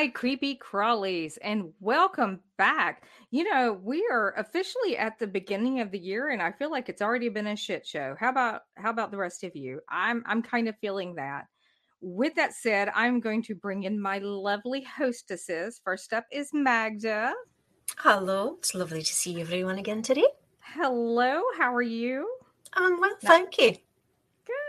[0.00, 3.04] My creepy crawlies, and welcome back.
[3.30, 6.88] You know, we are officially at the beginning of the year, and I feel like
[6.88, 8.16] it's already been a shit show.
[8.18, 9.82] How about how about the rest of you?
[9.90, 11.48] I'm I'm kind of feeling that.
[12.00, 15.82] With that said, I'm going to bring in my lovely hostesses.
[15.84, 17.34] First up is Magda.
[17.98, 20.28] Hello, it's lovely to see everyone again today.
[20.60, 22.26] Hello, how are you?
[22.72, 23.76] Um, well, thank you.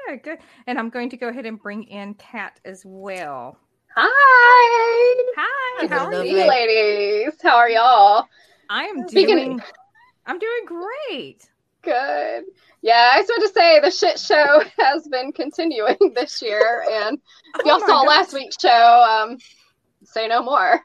[0.07, 0.39] Good, good.
[0.67, 3.57] And I'm going to go ahead and bring in Kat as well.
[3.95, 5.23] Hi.
[5.37, 6.47] Hi, how are you?
[6.47, 7.33] Ladies.
[7.41, 8.25] How are y'all?
[8.69, 9.61] I am Speaking- doing
[10.25, 11.49] I'm doing great.
[11.81, 12.45] Good.
[12.83, 17.19] Yeah, I just want to say the shit show has been continuing this year, and
[17.59, 18.07] if y'all Oh saw gosh.
[18.07, 18.69] last week's show.
[19.29, 19.37] Um,
[20.03, 20.79] say no more.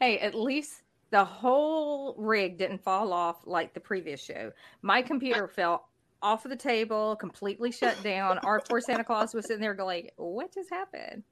[0.00, 4.52] hey, at least the whole rig didn't fall off like the previous show.
[4.82, 5.88] My computer fell
[6.24, 8.38] off of the table, completely shut down.
[8.38, 11.22] Our poor Santa Claus was sitting there going, What just happened?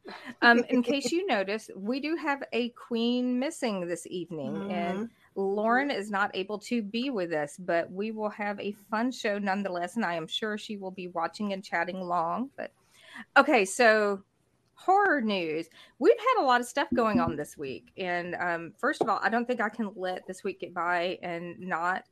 [0.43, 5.91] Um, in case you noticed, we do have a queen missing this evening, and Lauren
[5.91, 9.97] is not able to be with us, but we will have a fun show nonetheless,
[9.97, 12.51] and I am sure she will be watching and chatting along.
[12.57, 12.71] But
[13.37, 14.23] okay, so
[14.75, 15.69] horror news.
[15.99, 19.21] We've had a lot of stuff going on this week, and um, first of all,
[19.23, 22.05] I don't think I can let this week get by and not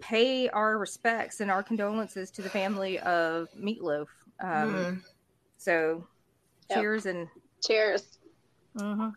[0.00, 4.06] pay our respects and our condolences to the family of Meatloaf.
[4.42, 5.02] Um, Mm.
[5.58, 6.06] So,
[6.70, 6.78] Yep.
[6.78, 7.28] cheers and
[7.62, 8.18] Cheers.
[8.76, 9.14] Mhm.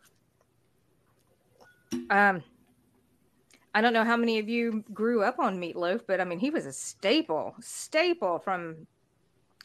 [2.10, 2.44] Um,
[3.74, 6.50] I don't know how many of you grew up on Meatloaf, but I mean, he
[6.50, 8.88] was a staple, staple from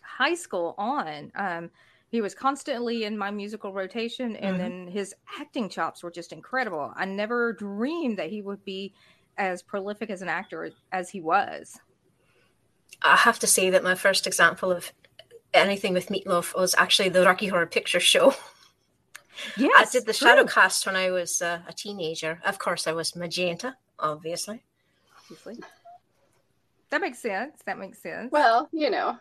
[0.02, 1.30] high school on.
[1.34, 1.70] Um,
[2.10, 4.58] he was constantly in my musical rotation, and Mhm.
[4.58, 6.92] then his acting chops were just incredible.
[6.96, 8.94] I never dreamed that he would be
[9.38, 11.80] as prolific as an actor as he was.
[13.02, 14.92] I have to say that my first example of
[15.54, 18.34] anything with Meatloaf was actually the Rocky Horror Picture Show.
[19.56, 20.26] Yes, I did the true.
[20.26, 22.40] shadow cast when I was uh, a teenager.
[22.44, 24.64] Of course, I was magenta, obviously.
[25.16, 25.62] Obviously.
[26.90, 27.60] That makes sense.
[27.64, 28.32] That makes sense.
[28.32, 29.16] Well, you know,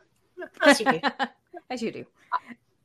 [0.66, 1.00] As you do.
[1.69, 2.06] as you do.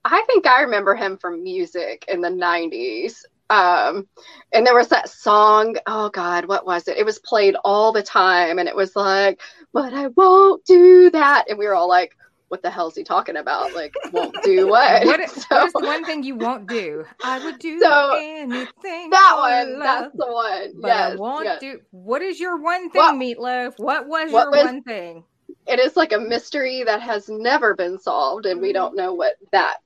[0.04, 3.24] I think I remember him from music in the 90s.
[3.52, 4.08] Um,
[4.52, 6.96] and there was that song, oh God, what was it?
[6.96, 9.40] It was played all the time, and it was like,
[9.72, 11.44] but I won't do that.
[11.50, 12.16] And we were all like,
[12.48, 13.74] what the hell's he talking about?
[13.74, 15.04] Like, won't do what?
[15.06, 17.04] What, So- what is the one thing you won't do?
[17.24, 19.10] I would do So, anything.
[19.10, 20.72] that one, love, that's the one.
[20.80, 21.60] but yes, I won't yes.
[21.60, 21.80] do.
[21.90, 23.74] What is your one thing, What- Meatloaf?
[23.78, 25.24] What was what your was- one thing?
[25.66, 29.34] It is like a mystery that has never been solved, and we don't know what
[29.52, 29.76] that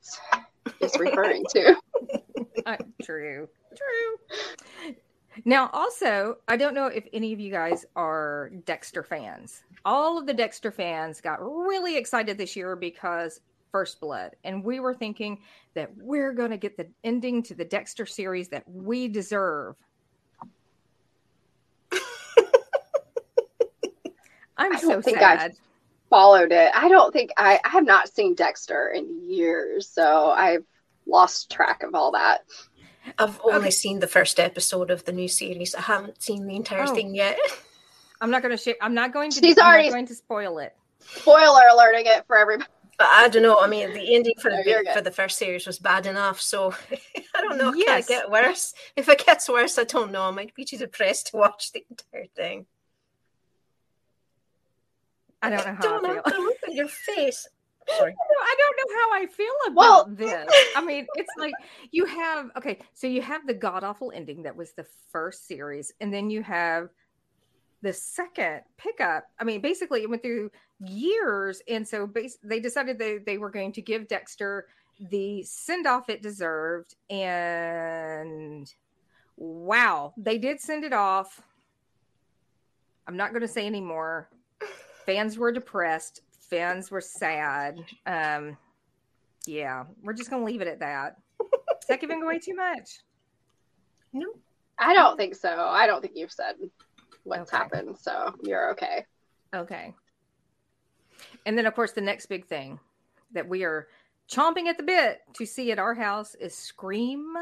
[0.81, 1.77] is referring to.
[2.65, 4.94] Uh, true, true.
[5.44, 9.62] Now, also, I don't know if any of you guys are Dexter fans.
[9.84, 14.81] All of the Dexter fans got really excited this year because First Blood, and we
[14.81, 15.38] were thinking
[15.75, 19.76] that we're going to get the ending to the Dexter series that we deserve.
[24.56, 25.54] I'm I so think I've-
[26.09, 26.70] Followed it.
[26.72, 30.65] I don't think I, I have not seen Dexter in years, so I've
[31.04, 32.44] lost track of all that.
[33.18, 33.70] I've only Okay.
[33.70, 35.74] seen the first episode of the new series.
[35.74, 36.94] I haven't seen the entire Oh.
[36.94, 37.38] thing yet.
[38.20, 38.76] I'm not going to share.
[38.80, 39.40] I'm not going to.
[39.40, 40.74] She's I'm already- going to spoil it.
[41.00, 42.68] Spoiler alerting it for everybody.
[42.98, 43.58] But I don't know.
[43.60, 46.72] I mean, the ending for No, the for the first series was bad enough, so
[47.34, 47.70] I don't know.
[47.72, 48.72] Can it get worse?
[48.96, 50.22] If it gets worse, I don't know.
[50.22, 52.64] I might be too depressed to watch the entire thing.
[55.42, 56.22] I don't know how don't I feel.
[56.24, 57.46] The look at your face.
[57.97, 58.14] Sorry.
[58.14, 60.52] I don't know how I feel about Well- this.
[60.74, 61.54] I mean, it's like
[61.91, 65.92] you have okay, so you have the god awful ending that was the first series,
[66.00, 66.91] and then you have
[67.83, 69.27] the second pickup.
[69.38, 70.50] I mean, basically, it went through
[70.80, 74.66] years, and so bas- they decided they they were going to give Dexter
[75.10, 78.72] the send off it deserved, and
[79.36, 81.41] wow, they did send it off.
[83.06, 84.28] I'm not going to say anymore.
[85.04, 86.22] Fans were depressed.
[86.51, 87.78] Fans were sad.
[88.07, 88.57] Um,
[89.47, 91.16] yeah, we're just going to leave it at that.
[91.41, 93.01] Is that giving away too much?
[94.13, 94.27] No.
[94.78, 95.48] I don't think so.
[95.69, 96.57] I don't think you've said
[97.25, 97.57] what's Okay.
[97.57, 99.04] happened, so you're okay.
[99.54, 99.95] Okay.
[101.47, 102.78] And then, of course, the next big thing
[103.33, 103.89] that we are
[104.31, 107.34] chomping at the bit to see at our house is Scream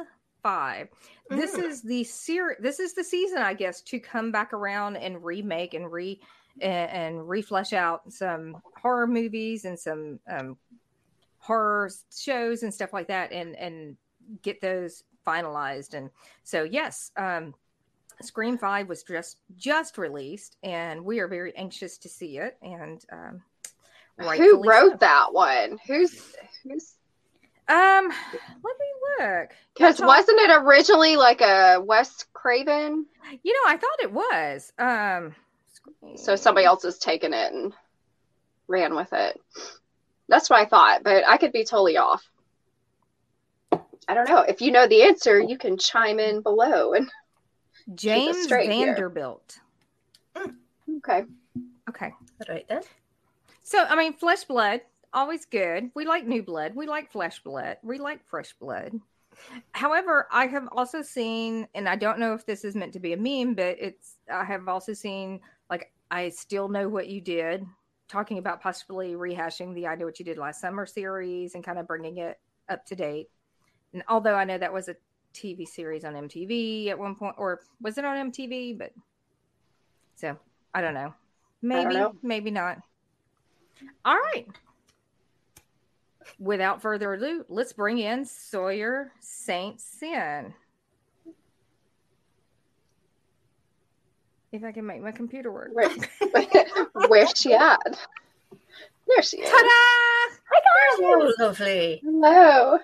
[0.43, 0.89] Five.
[1.31, 1.62] This Mm.
[1.65, 5.73] is the ser- This is the season, I guess, to come back around and remake
[5.73, 6.21] and re
[6.61, 10.56] and, and reflesh out some horror movies and some um,
[11.39, 13.97] horror shows and stuff like that, and and
[14.43, 15.95] get those finalized.
[15.95, 16.11] And
[16.43, 17.55] so, yes, um,
[18.21, 22.56] Scream Five was just just released, and we are very anxious to see it.
[22.62, 23.43] And um,
[24.19, 24.97] Who wrote so.
[25.01, 25.79] that one?
[25.87, 26.95] Who's who's
[27.67, 28.09] Um,
[28.62, 28.87] let me
[29.19, 29.51] look.
[29.75, 33.06] Because wasn't it originally like a Wes Craven?
[33.43, 34.73] You know, I thought it was.
[34.79, 35.35] Um,
[36.16, 37.72] So somebody else has taken it and
[38.69, 39.40] ran with it.
[40.28, 42.22] That's what I thought, but I could be totally off.
[44.06, 44.40] I don't know.
[44.40, 46.92] If you know the answer, you can chime in below.
[46.92, 47.10] And
[47.94, 48.94] James straight here.
[48.94, 49.58] Vanderbilt.
[50.98, 51.25] okay,
[51.88, 52.06] Okay.
[52.06, 52.82] All right then.
[53.62, 54.81] So, I mean, flesh blood,
[55.12, 55.90] always good.
[55.94, 56.75] We like new blood.
[56.75, 57.78] We like flesh blood.
[57.82, 58.92] We like fresh blood.
[59.72, 63.12] However, I have also seen, and I don't know if this is meant to be
[63.12, 65.42] a meme, but it's, I have also seen, like,
[66.14, 67.66] I still know what you did,
[68.06, 71.76] talking about possibly rehashing the I Know What You Did Last Summer series and kind
[71.76, 72.38] of bringing it
[72.69, 73.31] up to date.
[73.93, 74.94] And although I know that was a
[75.34, 78.78] TV series on MTV at one point, or was it on MTV?
[78.78, 78.93] But
[80.14, 80.38] so
[80.72, 81.12] I don't know.
[81.62, 82.14] Maybe, know.
[82.22, 82.78] maybe not.
[84.05, 84.46] All right.
[86.38, 90.55] Without further ado, let's bring in Sawyer Saint Sin.
[94.55, 95.73] If I can make my computer work.
[95.75, 97.99] where, where's she at?
[99.09, 99.51] There she is.
[99.51, 100.37] Ta-da!
[101.01, 102.01] Oh, lovely.
[102.05, 102.79] Hello.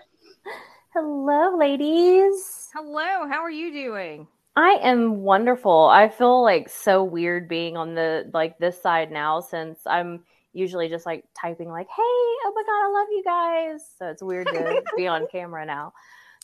[0.92, 2.70] Hello, ladies.
[2.74, 4.26] Hello, how are you doing?
[4.56, 5.86] I am wonderful.
[5.86, 10.88] I feel like so weird being on the like this side now since I'm usually
[10.88, 14.48] just like typing like, "Hey, oh my god, I love you guys." So it's weird
[14.48, 15.92] to be on camera now.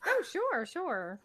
[0.06, 1.18] Oh, sure, sure.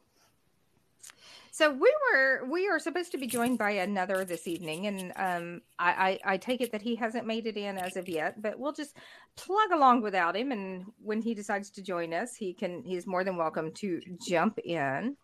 [1.62, 5.62] So we were we are supposed to be joined by another this evening, and um,
[5.78, 8.58] I, I I take it that he hasn't made it in as of yet, but
[8.58, 8.98] we'll just
[9.36, 13.24] plug along without him, and when he decides to join us, he can he's more
[13.24, 15.16] than welcome to jump in.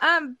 [0.00, 0.38] Um,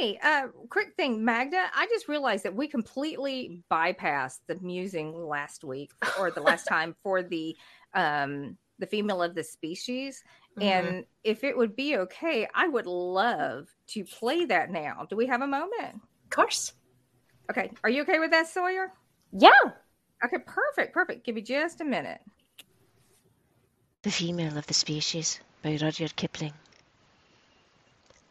[0.00, 5.62] hey, uh, quick thing, Magda, I just realized that we completely bypassed the musing last
[5.62, 7.56] week or the last time for the
[7.94, 10.24] um the female of the species.
[10.58, 10.62] Mhm.
[10.62, 15.06] And if it would be okay, I would love to play that now.
[15.08, 16.02] Do we have a moment?
[16.24, 16.72] of course.
[17.50, 17.72] Okay.
[17.82, 18.92] Are you okay with that, Sawyer?
[19.32, 19.50] Yeah.
[20.24, 21.24] Okay, perfect, perfect.
[21.24, 22.20] Give me just a minute.
[24.02, 26.54] The Female of the Species by Rudyard Kipling.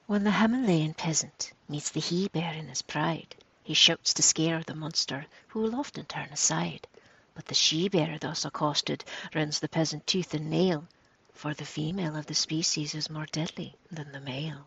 [0.08, 4.64] When the Himalayan peasant meets the he bear in his pride, he shouts to scare
[4.64, 6.88] the monster, who will often turn aside.
[7.36, 9.06] But the she bear thus accosted
[9.36, 10.88] rends the peasant tooth and nail,
[11.32, 14.66] for the female of the species is more deadly than the male.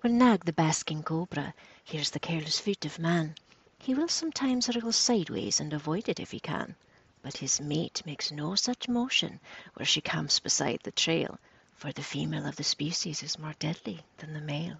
[0.00, 1.52] When Nag the basking cobra
[1.84, 3.34] hears the careless foot of man,
[3.78, 6.76] he will sometimes wriggle sideways and avoid it if he can.
[7.20, 9.38] But his mate makes no such motion
[9.74, 11.38] where she camps beside the trail,
[11.76, 14.78] for the female of the species is more deadly than the male.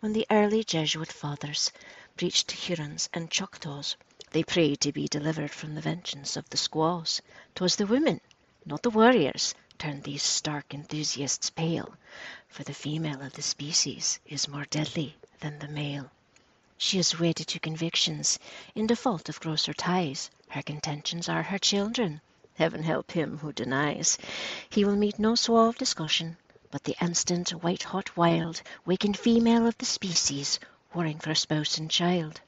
[0.00, 1.72] When the early Jesuit fathers
[2.16, 3.96] preached to Hurons and Choctaws,
[4.30, 7.22] they prayed to be delivered from the vengeance of the squaws.
[7.54, 8.20] 'Twas the women,
[8.66, 11.94] not the warriors, turned these stark enthusiasts pale,
[12.46, 16.10] for the female of the species is more deadly than the male.
[16.76, 18.38] She is wedded to convictions,
[18.74, 20.30] in default of grosser ties.
[20.48, 22.20] Her contentions are her children.
[22.56, 24.18] Heaven help him who denies.
[24.68, 26.36] He will meet no suave discussion,
[26.70, 30.60] but the instant, white-hot wild, wakened female of the species,
[30.92, 32.42] warring for a spouse and child.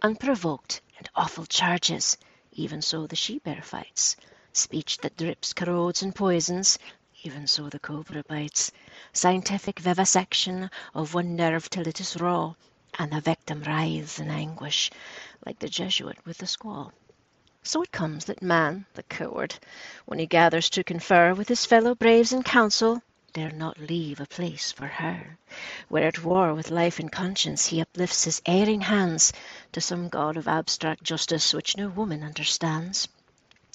[0.00, 2.18] Unprovoked and awful charges,
[2.52, 4.16] even so the she-bear fights.
[4.52, 6.78] Speech that drips, corrodes, and poisons,
[7.22, 8.72] even so the cobra bites.
[9.12, 12.54] Scientific vivisection of one nerve till it is raw,
[12.98, 14.90] and the victim writhes in anguish,
[15.46, 16.90] like the Jesuit with the squaw.
[17.62, 19.54] So it comes that man, the coward,
[20.06, 23.02] when he gathers to confer with his fellow braves in council,
[23.34, 25.36] dare not leave a place for her.
[25.88, 29.34] Where at war with life and conscience he uplifts his erring hands
[29.72, 33.06] to some god of abstract justice which no woman understands.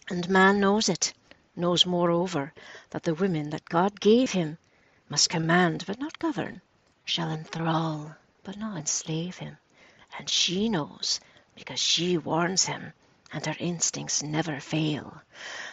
[0.09, 1.13] And man knows it,
[1.55, 2.51] knows moreover
[2.89, 4.57] that the women that God gave him
[5.07, 6.61] must command but not govern,
[7.05, 9.57] shall enthrall but not enslave him.
[10.17, 11.19] And she knows,
[11.53, 12.93] because she warns him,
[13.31, 15.21] and her instincts never fail,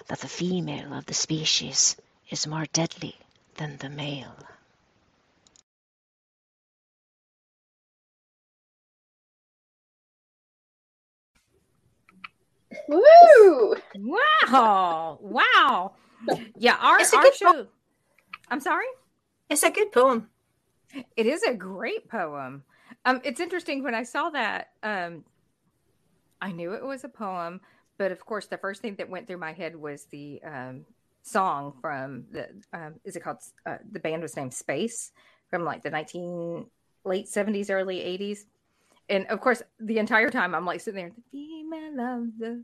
[0.08, 1.96] that the female of the species
[2.28, 3.16] is more deadly
[3.56, 4.36] than the male.
[12.88, 13.74] Woo!
[13.96, 15.18] Wow.
[15.20, 15.92] Wow.
[16.56, 17.66] Yeah, our, It's a our good show.
[18.48, 18.86] I'm sorry?
[19.48, 20.28] It's a good poem.
[21.16, 22.64] It is a great poem.
[23.04, 24.70] Um, it's interesting when I saw that.
[24.82, 25.24] Um,
[26.40, 27.60] I knew it was a poem,
[27.98, 30.84] but of course, the first thing that went through my head was the um,
[31.22, 32.48] song from the.
[32.72, 33.38] Um, is it called?
[33.66, 35.12] Uh, the band was named Space
[35.48, 36.66] from like the nineteen
[37.04, 38.46] late seventies, early eighties,
[39.08, 42.62] and of course, the entire time I'm like sitting there, the female of the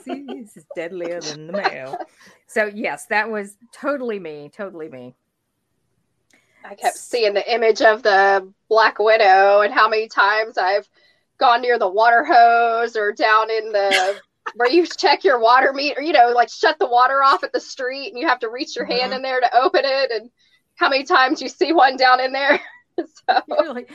[0.00, 1.98] species is deadlier than the male.
[2.46, 5.14] So yes, that was totally me, totally me.
[6.64, 10.88] I kept seeing the image of the Black Widow and how many times I've
[11.38, 14.20] gone near the water hose or down in the
[14.56, 17.60] where you check your water meter, you know, like shut the water off at the
[17.60, 19.16] street and you have to reach your hand Mhm.
[19.16, 20.30] in there to open it and
[20.76, 22.60] how many times you see one down in there.
[22.98, 23.40] so
[23.72, 23.90] like,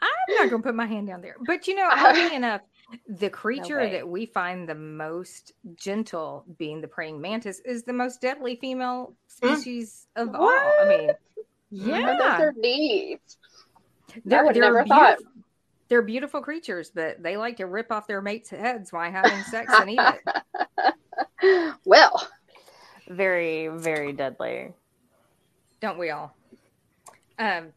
[0.00, 1.36] I'm not gonna put my hand down there.
[1.46, 2.62] But you know, oddly enough,
[3.08, 3.92] the creature way.
[3.92, 9.14] that we find the most gentle, being the praying mantis, is the most deadly female
[9.40, 9.54] Hmm.
[9.54, 10.48] species of all.
[10.50, 11.10] I mean,
[11.70, 12.16] yeah.
[12.18, 13.20] those are neat.
[14.26, 15.18] they're, would they're never thought.
[15.82, 15.88] Beautiful.
[15.88, 19.72] They're beautiful creatures, but they like to rip off their mates' heads while having sex
[19.74, 21.74] and eat it.
[21.84, 22.28] well,
[23.08, 24.72] Very, very deadly.
[25.80, 26.34] don't we all?
[27.38, 27.72] Um,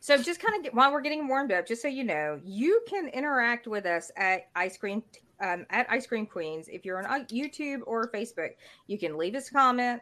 [0.00, 2.82] so just kind of get, while we're getting warmed up, just so you know, you
[2.88, 5.02] can interact with us at Ice Cream
[5.40, 8.50] um, at I-Scream Queens if you're on uh, YouTube or Facebook.
[8.86, 10.00] You can leave us a comment.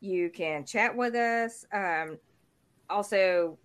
[0.00, 1.66] You can chat with us.
[1.72, 2.18] Um,
[2.88, 3.58] also,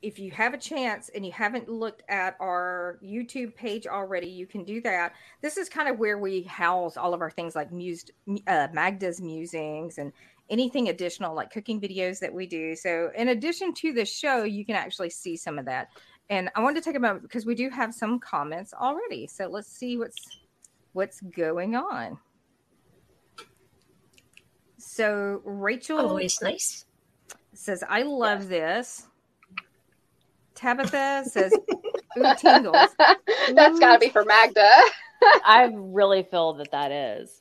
[0.00, 4.46] if you have a chance and you haven't looked at our YouTube page already, you
[4.46, 5.14] can do that.
[5.42, 8.12] This is kind of where we house all of our things like mused,
[8.46, 10.12] uh, Magda's musings and
[10.50, 12.76] anything additional like cooking videos that we do.
[12.76, 15.88] So, in addition to the show, you can actually see some of that.
[16.30, 19.26] And I wanted to take a moment because we do have some comments already.
[19.26, 20.38] So let's see what's
[20.92, 22.18] what's going on.
[24.76, 26.84] So Rachel Always nice.
[27.54, 29.07] says, "I love this."
[30.58, 31.52] Tabitha says,
[32.18, 32.88] "Ooh, tingles."
[33.54, 34.68] that's got to be for Magda.
[35.44, 37.40] I really feel that that is.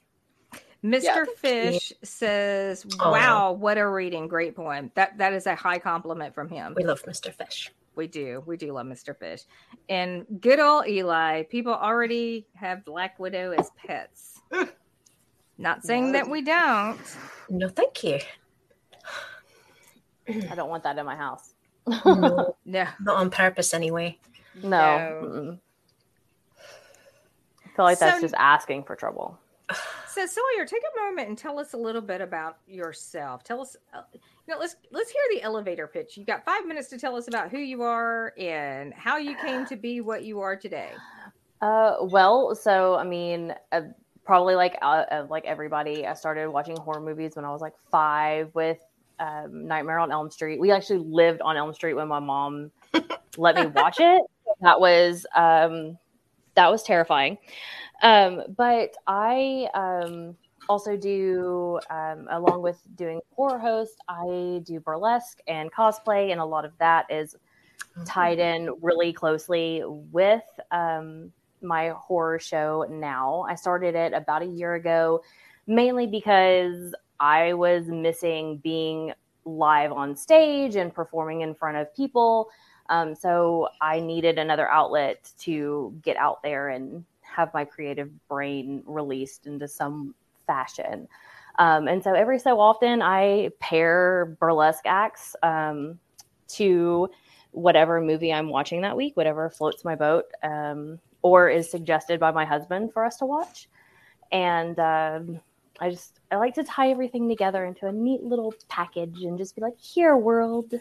[0.84, 1.26] Mr.
[1.38, 3.12] Fish says, oh, Aw.
[3.12, 4.28] "Wow, what a reading!
[4.28, 4.92] Great poem.
[4.96, 6.74] That that is a high compliment from him.
[6.78, 7.34] We love Mr.
[7.34, 7.72] Fish.
[7.96, 8.44] We do.
[8.46, 9.18] We do love Mr.
[9.18, 9.42] Fish.
[9.90, 11.44] And good old Eli.
[11.44, 14.40] People already have Black Widow as pets.
[15.58, 17.00] Not saying that we don't.
[17.50, 18.20] No, thank you.
[20.30, 21.56] I don't want that in my house.
[22.06, 22.88] No, No.
[23.02, 24.18] not on purpose anyway.
[24.62, 24.70] No.
[24.70, 25.58] No.
[27.66, 29.38] I feel like that's just asking for trouble.
[30.10, 33.44] So Sawyer, take a moment and tell us a little bit about yourself.
[33.44, 36.18] Tell us, uh, you know, let's let's hear the elevator pitch.
[36.18, 39.68] You got five minutes to tell us about who you are and how you came
[39.68, 40.90] to be what you are today.
[41.62, 43.82] Uh, well, so I mean, uh,
[44.26, 47.74] probably like uh, uh, like everybody, I started watching horror movies when I was like
[47.92, 48.78] five with
[49.20, 50.60] um, Nightmare on Elm Street.
[50.60, 52.72] We actually lived on Elm Street when my mom
[53.38, 54.22] let me watch it.
[54.62, 55.98] That was um,
[56.56, 57.38] that was terrifying.
[58.02, 60.36] Um, but I um,
[60.70, 66.46] also do, um, along with doing horror host, I do burlesque and cosplay, and a
[66.46, 67.36] lot of that is
[68.06, 71.32] tied in really closely with um,
[71.62, 73.46] my horror show now.
[73.50, 75.22] I started it about a year ago,
[75.66, 79.14] mainly because I was missing being
[79.46, 82.50] live on stage and performing in front of people.
[82.90, 88.84] Um, so I needed another outlet to get out there and have my creative brain
[88.86, 91.08] released into some fashion.
[91.60, 96.00] Um, and so every so often I pair burlesque acts um,
[96.50, 97.10] to
[97.52, 102.32] whatever movie I'm watching that week, whatever floats my boat, um, or is suggested by
[102.32, 103.68] my husband for us to watch.
[104.32, 105.40] And um,
[105.80, 109.56] I just I like to tie everything together into a neat little package and just
[109.56, 110.74] be like, "Here, world."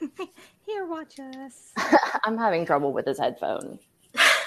[0.66, 1.72] Here, watch us.
[2.24, 3.78] I'm having trouble with this headphone.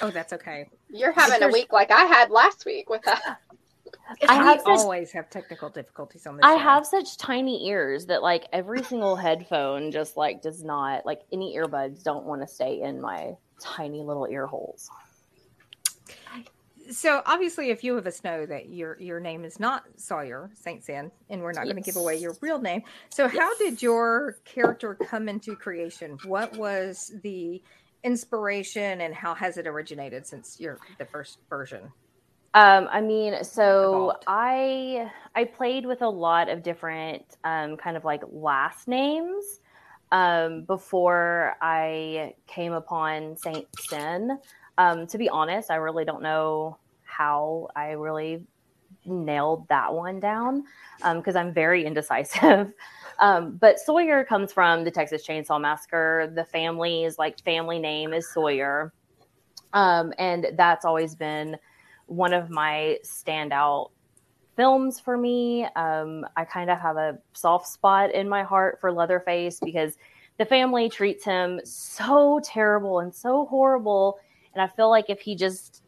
[0.02, 0.68] Oh, that's okay.
[0.88, 3.38] You're having a week like I had last week with that.
[4.28, 6.44] I have such- always have technical difficulties on this.
[6.44, 6.62] I show.
[6.62, 11.56] have such tiny ears that like every single headphone just like does not like any
[11.56, 14.90] earbuds don't want to stay in my tiny little ear holes.
[16.90, 20.84] So obviously, a few of us know that your your name is not Sawyer Saint
[20.84, 22.82] Sin, and we're not going to give away your real name.
[23.10, 26.18] So, how did your character come into creation?
[26.24, 27.62] What was the
[28.04, 31.92] inspiration, and how has it originated since you're the first version?
[32.54, 34.24] Um, I mean, so Evolved.
[34.26, 39.60] I I played with a lot of different um, kind of like last names
[40.10, 44.38] um, before I came upon Saint Sin.
[44.78, 48.46] Um, to be honest, I really don't know how I really
[49.04, 50.64] nailed that one down
[51.14, 52.72] because I'm very indecisive.
[53.18, 56.32] Um, but Sawyer comes from the Texas Chainsaw Massacre.
[56.34, 58.92] The family's like family name is Sawyer,
[59.72, 61.58] um, and that's always been
[62.06, 63.90] one of my standout
[64.56, 65.64] films for me.
[65.76, 69.96] Um, I kind of have a soft spot in my heart for Leatherface because
[70.38, 74.18] the family treats him so terrible and so horrible.
[74.54, 75.82] And I feel like if he just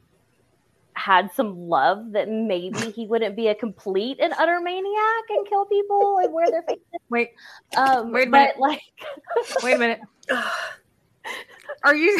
[0.95, 5.65] had some love, that maybe he wouldn't be a complete and utter maniac and kill
[5.67, 6.83] people and wear their faces.
[7.11, 7.31] Wait,
[7.77, 8.59] Um, Wait a but minute.
[8.59, 8.83] like,
[9.63, 10.01] wait a minute.
[11.85, 12.19] Are you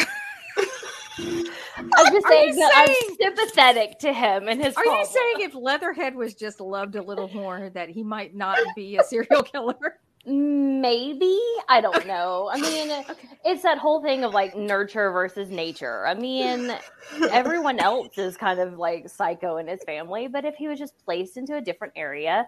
[1.19, 4.75] I'm just saying that saying- I'm sympathetic to him and his.
[4.75, 8.57] are you saying if Leatherhead was just loved a little more that he might not
[8.75, 9.99] be a serial killer?
[10.25, 12.49] Maybe I don't know.
[12.51, 13.03] I mean,
[13.45, 16.05] it's that whole thing of like nurture versus nature.
[16.05, 16.71] I mean,
[17.31, 20.93] everyone else is kind of like psycho in his family, but if he was just
[21.05, 22.45] placed into a different area,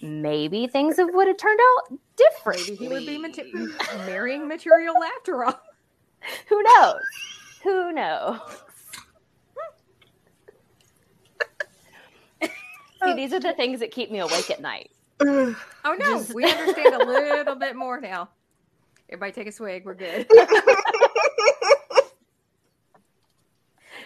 [0.00, 2.60] maybe things have- would have turned out different.
[2.68, 3.66] Maybe he would be
[4.06, 5.60] marrying material after all.
[6.48, 7.00] Who knows?
[7.64, 8.38] Who knows?
[13.02, 14.90] See, these are the things that keep me awake at night.
[15.22, 18.28] Oh no, Just- we understand a little bit more now.
[19.08, 19.84] Everybody take a swig.
[19.84, 20.26] We're good.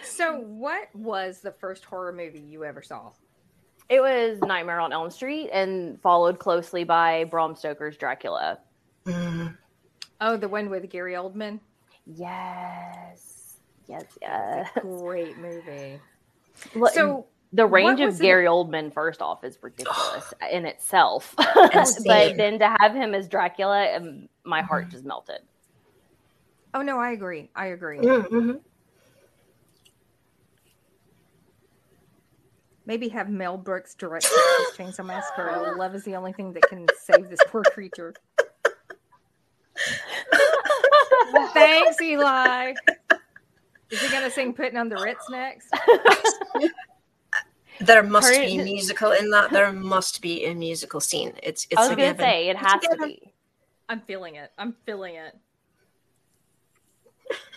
[0.03, 3.11] so, what was the first horror movie you ever saw?
[3.89, 8.59] It was Nightmare on Elm Street and followed closely by Bram Stoker's Dracula.
[9.07, 11.59] Oh, the one with Gary Oldman.
[12.07, 13.57] Yes.
[13.87, 14.69] Yes, yes.
[14.81, 15.99] Great movie.
[16.75, 21.33] Well, So, the range of was it- Gary Oldman, first off, is ridiculous in itself.
[21.37, 25.39] But then to have him as Dracula, um, my heart just melted.
[26.73, 27.49] oh no, I agree.
[27.55, 27.99] I agree.
[27.99, 28.59] Mm, mhm.
[32.87, 34.25] Maybe have Mel Brooks direct
[34.77, 35.75] Texas Chainsaw Massacre.
[35.77, 38.13] Love is the only thing that can save this poor creature.
[41.53, 42.73] Thanks, Eli.
[43.89, 45.69] Is he gonna sing "Putting on the Ritz" next?
[47.79, 49.51] There must Current- be musical in that.
[49.51, 51.33] There must be a musical scene.
[51.43, 53.33] It's it's I was going to say it has to be.
[53.89, 54.51] I'm feeling it.
[54.57, 55.37] I'm feeling it.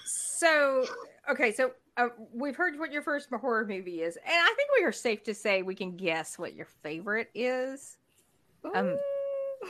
[0.05, 0.85] So,
[1.29, 4.85] okay, so uh, we've heard what your first horror movie is, and I think we
[4.85, 7.97] are safe to say we can guess what your favorite is.
[8.75, 8.97] Um,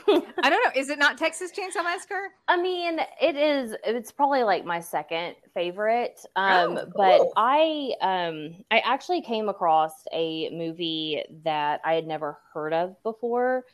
[0.07, 0.71] I don't know.
[0.79, 2.29] Is it not Texas Chainsaw Massacre?
[2.47, 3.75] I mean, it is.
[3.83, 6.19] It's probably like my second favorite.
[6.35, 7.27] Um, Oh, but.
[7.35, 13.65] I, um, I actually came across a movie that I had never heard of before.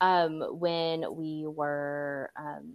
[0.00, 2.72] Um, when we were, um,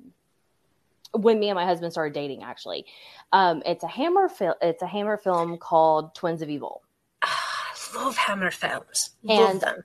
[1.13, 2.85] when me and my husband started dating, actually,
[3.33, 4.55] um, it's a Hammer film.
[4.61, 6.83] It's a Hammer film called Twins of Evil.
[7.23, 9.11] Ah, I love Hammer films.
[9.23, 9.83] Love And them.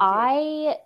[0.00, 0.76] I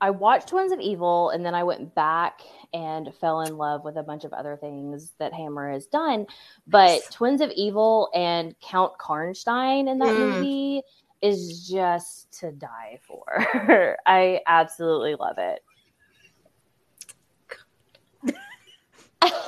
[0.00, 2.40] I watched Twins of Evil and then I went back
[2.74, 6.26] and fell in love with a bunch of other things that Hammer has done.
[6.66, 10.18] But Twins of Evil and Count Karnstein in that Mm.
[10.18, 10.82] movie
[11.22, 13.22] is just to die for.
[14.06, 15.62] I absolutely love it.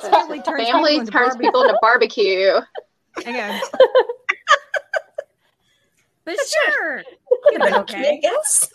[0.01, 1.47] Family turns people Family into turns barbecue.
[1.49, 2.53] people into barbecue.
[3.25, 3.61] Hang on.
[6.25, 7.05] But sure.
[7.53, 8.19] Can I okay.
[8.21, 8.69] guess?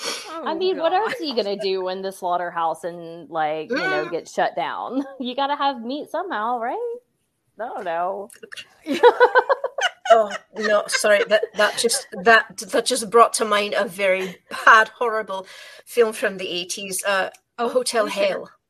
[0.00, 3.76] Oh, I mean, what else are you gonna do when the slaughterhouse and like you
[3.76, 5.04] know gets shut down?
[5.20, 6.94] You gotta have meat somehow, right?
[7.60, 8.30] I don't know.
[10.10, 11.22] Oh no, sorry.
[11.24, 15.46] That that just that that just brought to mind a very bad, horrible
[15.84, 17.02] film from the eighties.
[17.04, 18.14] Uh, Oh, Motel please.
[18.14, 18.50] Hell.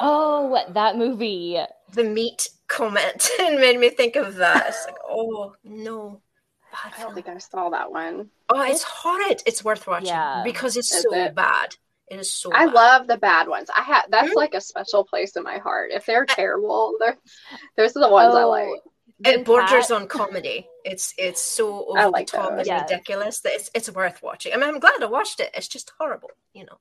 [0.00, 1.58] Oh, that movie.
[1.92, 4.66] The meat comment and made me think of that.
[4.68, 6.20] It's like, oh no,
[6.84, 8.30] bad I don't think I saw that one.
[8.48, 9.42] Oh, it's horrid.
[9.46, 10.42] It's worth watching Yeah.
[10.44, 11.34] because it's Is so it?
[11.34, 11.74] bad.
[12.10, 12.50] It is so.
[12.54, 12.74] I bad.
[12.74, 13.68] love the bad ones.
[13.76, 14.36] I have that's Hmm?
[14.36, 15.90] like a special place in my heart.
[15.92, 17.18] If they're terrible, they're
[17.76, 18.68] those are the ones I Oh, like.
[19.26, 20.66] It borders on comedy.
[20.84, 22.58] It's it's so over I the like top those.
[22.58, 22.88] and Yes.
[22.90, 24.52] ridiculous that it's it's worth watching.
[24.54, 25.50] I mean, I'm glad I watched it.
[25.54, 26.78] It's just horrible, you know.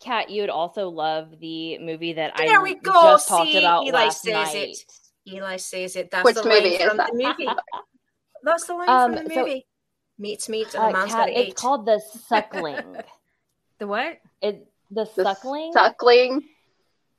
[0.00, 2.92] Kat, you would also love the movie that There I we go.
[2.92, 4.54] just talked See, about Eli last says night.
[4.68, 4.84] it.
[5.26, 6.10] Eli says it.
[6.10, 7.10] That's Which the movie is from that?
[7.12, 7.48] the movie.
[8.44, 9.66] That's the line Um, from the so- movie.
[10.16, 11.56] Meets meat and Uh, a man's Kat, it's eight.
[11.56, 12.96] called the Suckling.
[13.78, 14.18] The what?
[14.40, 15.72] it the, The Suckling.
[15.72, 16.44] Suckling.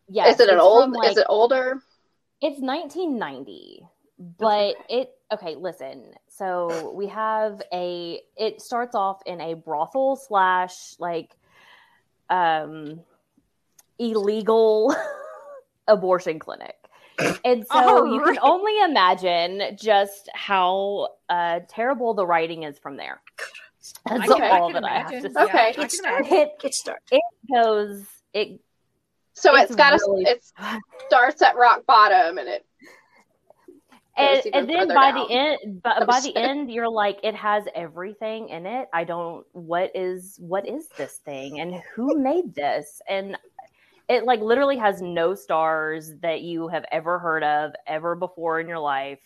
[0.08, 0.86] Yes, is it an old?
[0.86, 1.82] from, like- is it older?
[2.42, 3.86] It's 1990,
[4.38, 5.56] but it okay.
[5.56, 8.22] Listen, so we have a.
[8.38, 11.36] It starts off in a brothel slash like
[12.30, 13.02] um
[14.00, 14.96] illegal
[15.88, 16.76] abortion clinic.
[17.44, 18.36] And so Oh, you right.
[18.36, 23.22] can only imagine just how uh, terrible the writing is from there.
[24.06, 25.42] That's can- I all can that I have to say.
[25.44, 25.54] Okay.
[25.54, 26.50] Yeah, I can It's imagine.
[27.12, 27.22] It
[27.54, 28.06] goes.
[28.34, 28.60] It
[29.34, 30.00] So It's it's got a.
[30.08, 30.44] really- It
[31.08, 32.66] starts at rock bottom and it.
[34.18, 35.28] and, and then by down.
[35.28, 39.46] the end by, by the end you're like it has everything in it i don't
[39.52, 43.38] what is what is this thing and who made this and
[44.08, 48.68] it like literally has no stars that you have ever heard of ever before in
[48.68, 49.22] your life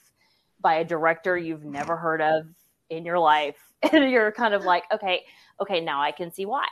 [0.61, 2.45] by a director you've never heard of
[2.89, 3.57] in your life
[3.91, 5.23] and you're kind of like okay
[5.61, 6.67] okay now i can see why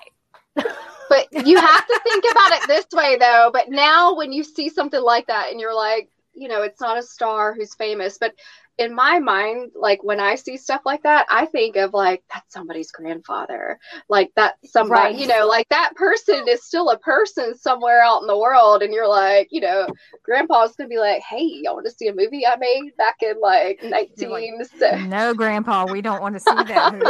[1.09, 3.49] But you have to think about it this way, though.
[3.51, 6.97] But now, when you see something like that, and you're like, you know, it's not
[6.97, 8.33] a star who's famous, but
[8.77, 12.53] in my mind, like when I see stuff like that, I think of like that's
[12.53, 15.15] somebody's grandfather, like that somebody, Right.
[15.15, 18.93] you know, like that person is still a person somewhere out in the world, and
[18.93, 19.89] you're like, you know,
[20.23, 23.39] grandpa's gonna be like, hey, y'all want to see a movie I made back in
[23.41, 23.79] like
[24.15, 24.61] You're 19.
[24.91, 26.89] No, Grandpa, we don't want to see that.
[26.91, 27.09] Who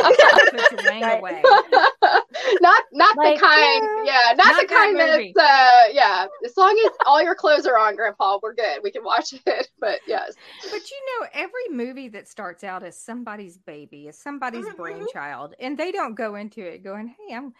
[0.50, 1.10] put your name Right.
[1.10, 1.60] away?
[2.62, 5.36] not not Like, the kind uh, yeah not, not the that kind movie.
[5.36, 8.92] that's uh yeah as long as all your clothes are on grandpa we're good we
[8.92, 10.38] can watch it but yes
[10.70, 14.72] But you know, every movie that starts out as somebody's baby, is somebody's Mhm.
[14.72, 17.54] brainchild, and they don't go into it going, "Hey, I'm."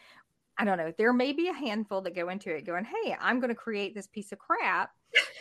[0.58, 0.94] I don't know.
[0.98, 3.96] There may be a handful that go into it going, "Hey, I'm going to create
[3.96, 4.92] this piece of crap,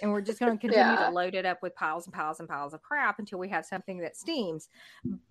[0.00, 0.98] and we're just going to continue Yeah.
[0.98, 3.66] to load it up with piles and piles and piles of crap until we have
[3.66, 4.68] something that steams."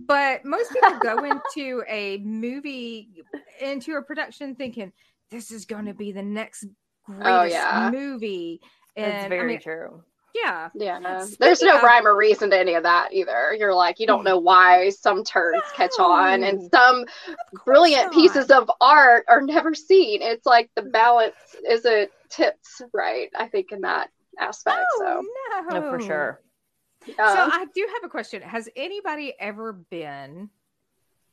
[0.08, 3.24] But most people go into a movie,
[3.62, 4.94] into a production, thinking,
[5.32, 6.66] "This is going to be the next
[7.04, 7.94] greatest Oh, yeah.
[7.94, 8.62] movie."
[9.00, 10.04] that's And I very mean, true
[10.44, 11.00] yeah, yeah.
[11.00, 11.20] No.
[11.22, 13.56] Speaking there's no of- rhyme or reason to any of that either.
[13.58, 17.06] You're like you don't know why some turds catch on and some
[17.66, 20.22] brilliant course pieces of art are never seen.
[20.22, 21.36] It's like the balance
[21.70, 25.22] isn't tipped right i think in that aspect so.
[25.22, 26.06] Oh, no for no.
[26.06, 26.42] sure
[27.06, 28.42] So um, I do have a question.
[28.42, 30.50] Has anybody ever been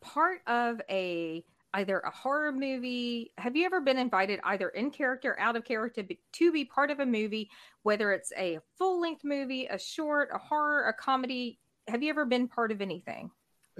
[0.03, 1.43] part of a
[1.75, 3.33] either a horror movie?
[3.39, 6.91] Have you ever been invited either in character, out of character, be- to be part
[6.91, 7.51] of a movie,
[7.83, 11.59] whether it's a full length movie, a short, a horror, a comedy?
[11.89, 13.31] Have you ever been part of anything?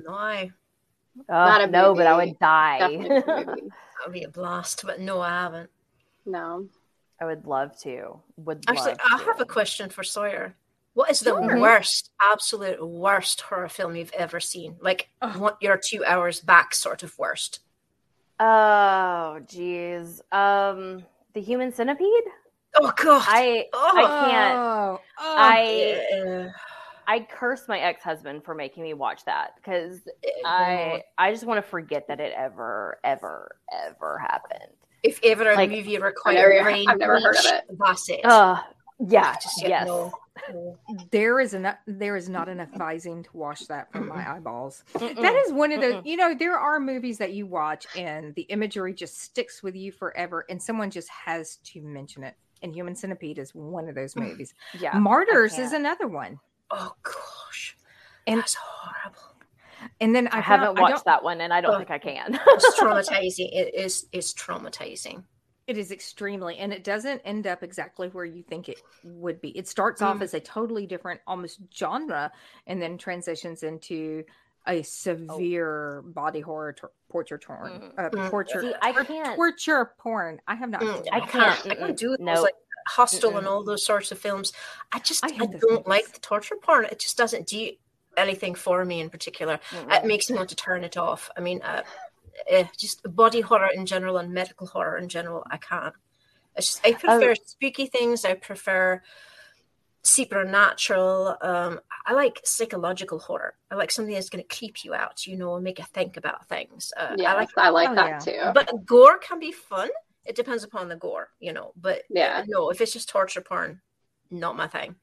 [0.05, 0.51] No, I-
[1.29, 3.61] Not Oh, a no but i would die definitely a movie.
[3.69, 5.71] that would be a blast, but no, I haven't.
[6.27, 6.69] no
[7.21, 9.25] i would love to would Actually, love I to.
[9.27, 10.57] have a question for Sawyer.
[10.95, 11.59] What is the Sure.
[11.61, 14.77] worst, absolute worst horror film you've ever seen?
[14.81, 15.37] Like, Ugh.
[15.37, 17.61] what your two hours back sort of worst?
[18.41, 20.21] Oh, geez.
[20.33, 22.25] Um, the human centipede.
[22.81, 23.23] Oh God!
[23.27, 24.59] I oh, I can't.
[24.59, 25.37] Oh, oh.
[25.39, 26.49] I yeah.
[27.07, 30.01] I cursed my ex husband for making me watch that because
[30.47, 34.73] I I just want to forget that it ever ever ever happened.
[35.03, 37.65] if ever a like- movie never- required brain I've never heard of it.
[37.79, 38.25] That's it.
[38.25, 38.63] Uh
[39.07, 39.87] yeah, just yes.
[39.87, 40.13] no, no.
[41.11, 41.77] there is enough.
[41.87, 44.85] There is not enough Visine to wash that from my eyeballs.
[44.95, 45.21] Mm-mm.
[45.21, 46.07] That is one of the, Mm-mm.
[46.07, 49.93] you know, there are movies that you watch and the imagery just sticks with you
[49.93, 52.35] forever, and someone just has to mention it.
[52.63, 54.23] And Human Centipede is one of those mm.
[54.29, 54.55] movies.
[54.79, 54.97] yeah.
[54.99, 56.39] Martyrs is another one.
[56.71, 57.77] Oh gosh,
[58.27, 59.21] And- that's horrible.
[60.01, 61.79] And then I, I, found- haven't I watched don't- that one, and I don't Oh.
[61.79, 62.39] think I can.
[62.47, 63.49] It's traumatizing.
[63.53, 64.07] it is.
[64.13, 65.25] It's traumatizing.
[65.67, 69.57] It is extremely, and it doesn't end up exactly where you think it would be.
[69.57, 70.23] It starts off Mm.
[70.23, 72.33] as a totally different, almost genre,
[72.67, 74.25] and then transitions into
[74.67, 77.73] a severe body horror tor- torture porn.
[77.73, 77.99] Mm.
[77.99, 78.31] Uh, Mm.
[78.31, 80.41] torture, See, I can't- torture porn.
[80.49, 80.81] I have not.
[80.83, 81.67] Mm, I can't.
[81.67, 82.43] I can't do those No.
[82.43, 82.55] like
[82.89, 83.51] Hostel and Mm-mm.
[83.51, 84.53] all those sorts of films.
[84.91, 85.87] I just I I, don't movies.
[85.87, 86.85] like the torture porn.
[86.87, 87.71] It just doesn't do
[88.17, 89.59] anything for me in particular.
[89.71, 89.93] Mm-mm.
[89.97, 91.31] It makes me want to turn it off.
[91.37, 91.83] I mean, uh,
[92.49, 95.45] eh, just body horror in general and medical horror in general.
[95.51, 95.95] I can't.
[96.57, 98.25] It's just I prefer spooky things.
[98.25, 99.03] I prefer
[100.03, 101.37] supernatural.
[101.41, 103.55] Um, I like psychological horror.
[103.71, 105.27] I like something that's going to creep you out.
[105.27, 106.93] You know, and make you think about things.
[106.97, 108.53] Uh, yes I like i like Oh, that yeah.
[108.53, 109.91] too but gore can be fun.
[110.25, 111.73] It depends upon the gore, you know.
[111.77, 112.45] But Yeah.
[112.47, 113.81] no, if it's just torture porn,
[114.31, 114.95] not my thing.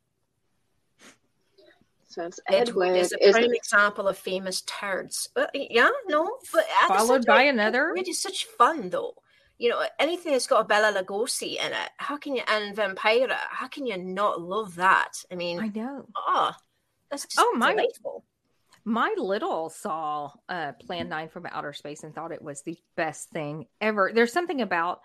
[2.20, 5.30] So it's Ed Wood Edward is a is prime example of famous turds.
[5.38, 7.94] Uh, yeah, no, but at the same Followed by time, another?
[7.96, 9.14] It is such fun though.
[9.58, 13.38] You know, anything that's got a Bela Lugosi in it, how can you and Vampira?
[13.50, 15.12] How can you not love that?
[15.32, 16.08] I mean, I know.
[16.18, 16.58] ah,
[17.10, 18.26] that's just Oh, my- delightful.
[18.86, 23.30] My little saw uh, Plan 9 from Outer Space and thought it was the best
[23.30, 24.12] thing ever.
[24.14, 25.02] There's something about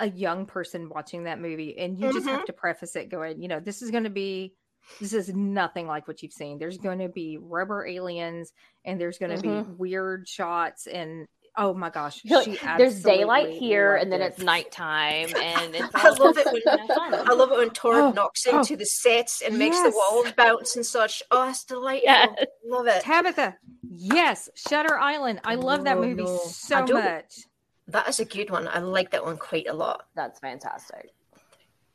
[0.00, 3.48] a young person watching that movie, and you just have to preface it going, you
[3.48, 4.54] know, this is going to be,
[5.00, 6.58] this is nothing like what you've seen.
[6.58, 8.52] There's going to be rubber aliens,
[8.84, 13.96] and there's going to be weird shots, and oh my gosh, she There's daylight here,
[13.96, 14.26] and then it.
[14.34, 17.14] it's nighttime, and it's I all love it when fun.
[17.14, 18.58] I love it when Torrid Oh, knocks oh.
[18.58, 21.22] into the sets and makes the walls bounce and such.
[21.30, 22.04] Oh, it's delightful.
[22.06, 22.28] Yes.
[22.64, 23.02] Love it.
[23.02, 23.56] Tabitha,
[23.90, 25.40] yes, Shutter Island.
[25.44, 26.38] I love that Oh, movie no.
[26.46, 27.40] so much.
[27.88, 28.68] That is a good one.
[28.68, 30.06] I like that one quite a lot.
[30.14, 31.10] That's fantastic.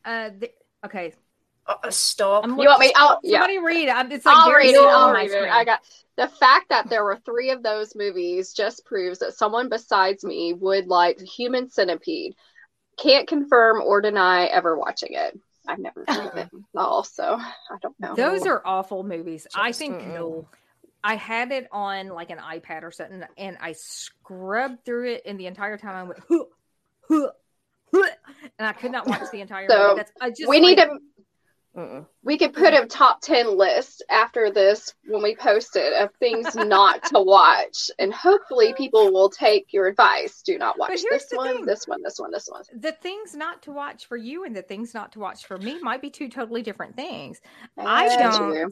[0.03, 0.51] Uh, the,
[0.85, 1.13] okay,
[1.65, 2.43] Uh, stop.
[2.43, 3.89] I'm you want me i'll yeah somebody read.
[3.89, 4.81] I'm, it's like I'll very read it.
[4.81, 5.31] I'll on my read it.
[5.31, 5.49] screen.
[5.51, 5.79] I got
[6.17, 10.53] the fact that there were three of those movies just proves that someone besides me
[10.53, 12.35] would like Human Centipede.
[12.97, 15.39] can't confirm or deny ever watching it.
[15.67, 18.15] I've never seen it all, so I don't know.
[18.15, 19.47] Those are awful movies.
[19.55, 20.47] I Just think no.
[21.03, 25.39] I had it on like an iPad or something, and I scrubbed through it, and
[25.39, 26.43] the entire time I went, huh,
[27.09, 27.27] huh,
[27.93, 28.09] huh,
[28.59, 29.95] and I could not watch the entire So, movie.
[29.97, 30.97] That's, I just we need to
[31.75, 32.05] Mm-mm.
[32.23, 36.53] we could put a top 10 list after this when we post it of things
[36.55, 41.55] not to watch and hopefully people will take your advice do not watch this one
[41.55, 41.65] thing.
[41.65, 44.61] this one this one this one the things not to watch for you and the
[44.61, 47.41] things not to watch for me might be two totally different things.
[47.77, 48.69] I don't- true.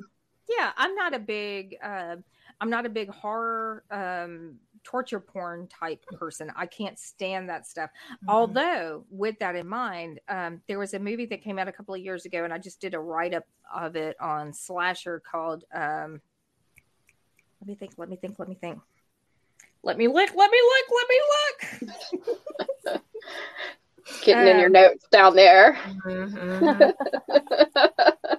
[0.49, 2.17] Yeah, I'm not a big uh,
[2.59, 6.51] I'm not a big horror um torture porn type person.
[6.55, 7.89] I can't stand that stuff.
[8.27, 11.93] Although, with that in mind, um, there was a movie that came out a couple
[11.93, 15.63] of years ago, and I just did a write up of it on Slasher called.
[15.73, 16.21] Um,
[17.61, 17.93] let me think.
[17.97, 18.39] Let me think.
[18.39, 18.79] Let me think.
[19.83, 20.29] Let me look.
[20.35, 20.87] Let me look.
[20.95, 23.01] Let me look.
[24.23, 26.93] getting in your Um, notes down there Mhm.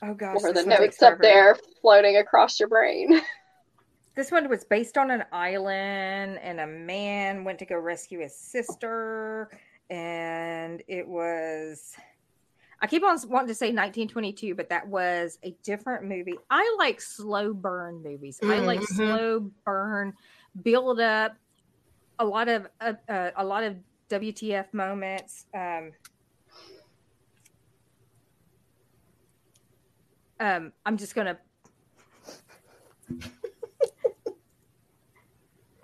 [0.00, 3.20] Oh gosh, or the this one takes notes up there floating across your brain
[4.18, 8.34] This one was based on an island, and a man went to go rescue his
[8.34, 9.48] sister,
[9.90, 11.94] and it was.
[12.82, 16.34] I keep on wanting to say 1922, but that was a different movie.
[16.50, 18.40] I like slow burn movies.
[18.42, 20.14] I like slow burn,
[20.64, 21.36] build up,
[22.18, 23.76] a lot of uh, uh, a lot of
[24.10, 25.44] WTF moments.
[25.54, 25.92] Um,
[30.40, 31.38] um, I'm just gonna.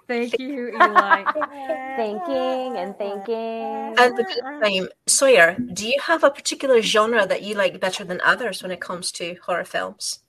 [0.06, 1.24] Thank you, Eli.
[1.96, 3.94] Thinking and thinking.
[3.96, 8.20] And the time, Sawyer, do you have a particular genre that you like better than
[8.22, 10.20] others when it comes to horror films?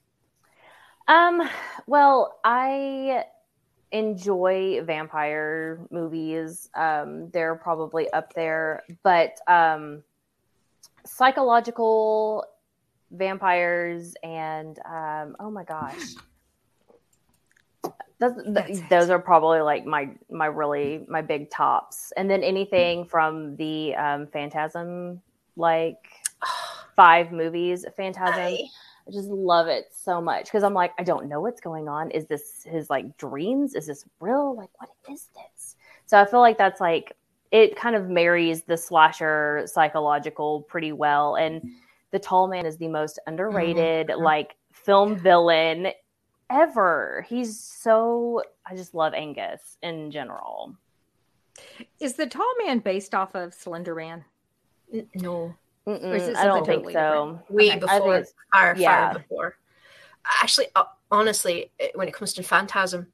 [1.07, 1.47] Um,
[1.87, 3.25] well, I
[3.91, 6.69] enjoy vampire movies.
[6.75, 10.03] Um, they're probably up there, but um,
[11.05, 12.45] psychological
[13.11, 16.15] vampires and um, oh my gosh.
[18.19, 18.89] That's it.
[18.89, 23.95] those are probably like my my really my big tops and then anything from the
[23.95, 25.21] um phantasm
[25.57, 25.97] like
[26.95, 28.57] five movies phantasm I,
[29.07, 32.09] I just love it so much because I'm like, I don't know what's going on.
[32.09, 33.75] Is this his like dreams?
[33.75, 34.55] Is this real?
[34.55, 35.75] Like, what is this?
[36.07, 37.13] So I feel like that's like
[37.51, 41.35] it kind of marries the slasher psychological pretty well.
[41.35, 41.61] And
[42.09, 44.21] the tall man is the most underrated Mhm.
[44.21, 45.89] like film villain
[46.49, 47.25] ever.
[47.29, 50.75] He's so I just love Angus in general.
[51.99, 54.25] Is the tall man based off of Slender Man?
[55.15, 55.55] no,
[55.87, 57.39] I don't something think totally so.
[57.49, 57.71] way Okay.
[57.71, 59.11] I think before, far, yeah.
[59.11, 59.57] far before.
[60.41, 63.07] Actually, uh, honestly, when it comes to Phantasm,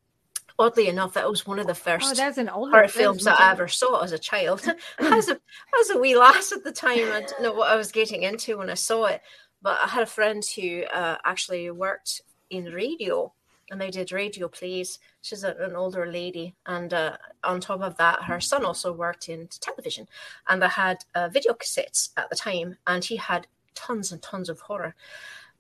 [0.58, 3.40] oddly enough, that was one of the Oh, first that's an older horror films that
[3.40, 4.62] I ever saw as a child.
[5.00, 7.12] I was a, I was a wee lass at the time.
[7.12, 9.22] I didn't know what I was getting into when I saw it.
[9.62, 13.34] But I had a friend who uh, actually worked in radio
[13.72, 15.00] and they did radio plays.
[15.22, 16.54] She's an older lady.
[16.66, 20.08] And uh, on top of that, her son also worked in television.
[20.50, 22.78] And they had uh, video cassettes at the time.
[22.86, 24.94] And he had tons and tons of horror.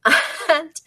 [0.49, 0.81] And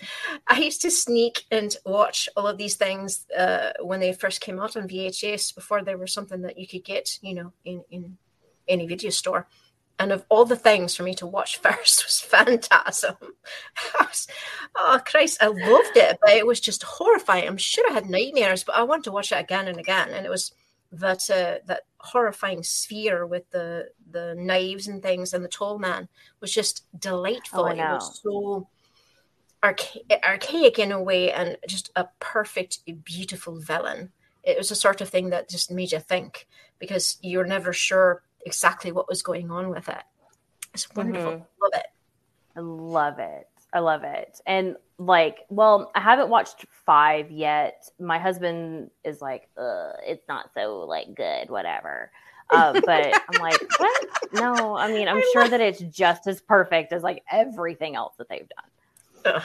[0.46, 4.60] I used to sneak and watch all of these things uh, when they first came
[4.60, 8.18] out on VHS before they were something that you could get, you know, in, in
[8.68, 9.46] any video store.
[9.98, 13.16] And of all the things for me to watch first was Phantasm.
[14.00, 14.26] I was,
[14.76, 17.46] oh Christ, I loved it, but it was just horrifying.
[17.46, 20.10] I'm sure I had nightmares, but I wanted to watch it again and again.
[20.10, 20.52] And it was
[20.92, 26.08] that uh, that horrifying sphere with the the knives and things and the tall man
[26.40, 27.64] was just delightful.
[27.64, 28.68] Oh, it was so
[29.62, 34.12] archa- archaic in a way and just a perfect, beautiful villain.
[34.42, 36.46] It was the sort of thing that just made you think
[36.78, 40.02] because you're never sure exactly what was going on with it.
[40.72, 41.32] It's wonderful.
[41.32, 41.46] Mhm.
[41.62, 41.86] Love it.
[42.56, 43.48] I love it.
[43.72, 44.40] I love it.
[44.46, 47.88] And like, well, I haven't watched five yet.
[47.98, 52.10] My husband is like, Ugh, it's not so like good, whatever.
[52.50, 54.06] Uh, but I'm like, what?
[54.34, 57.96] No, I mean, I'm I sure love- that it's just as perfect as like everything
[57.96, 59.34] else that they've done.
[59.36, 59.42] Ugh.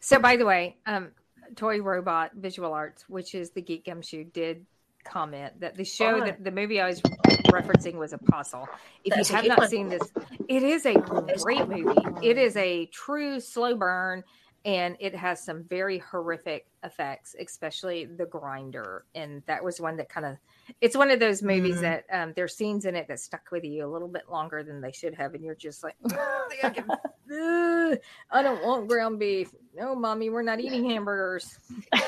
[0.00, 1.10] So, by the way, um,
[1.56, 4.64] Toy Robot Visual Arts, which is the Geek Gumshoe, did
[5.08, 6.24] comment that the show Oh.
[6.24, 7.00] that the movie I was
[7.48, 8.68] referencing was Apostle.
[9.04, 9.68] If That's you have not one.
[9.68, 10.02] seen this,
[10.48, 10.94] it is a
[11.42, 12.00] great movie.
[12.22, 14.24] It is a true slow burn,
[14.64, 19.04] and it has some very horrific effects, especially the grinder.
[19.14, 20.36] And that was one that kind of
[20.80, 21.80] it's one of those movies Mm.
[21.82, 24.80] that um, there's scenes in it that stuck with you a little bit longer than
[24.80, 26.18] they should have, and you're just like, "Ugh,
[26.64, 26.90] I, can-
[28.32, 29.52] I don't want ground beef.
[29.76, 31.58] No, mommy, we're not eating hamburgers.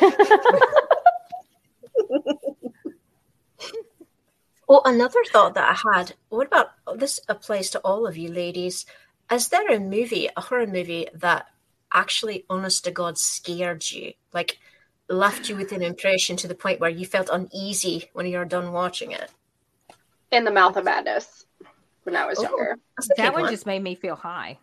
[4.68, 6.14] Oh, another thought that I had.
[6.28, 8.84] What about this applies to all of you ladies?
[9.30, 11.46] Is there a movie, a horror movie that
[11.92, 14.12] actually, honest to God, scared you?
[14.32, 14.58] Like
[15.08, 18.44] left you with an impression to the point where you felt uneasy when you were
[18.44, 19.30] done watching it?
[20.30, 21.46] In the Mouth of Madness
[22.04, 22.76] when I was Oh, younger.
[23.16, 24.58] That big one just made me feel high.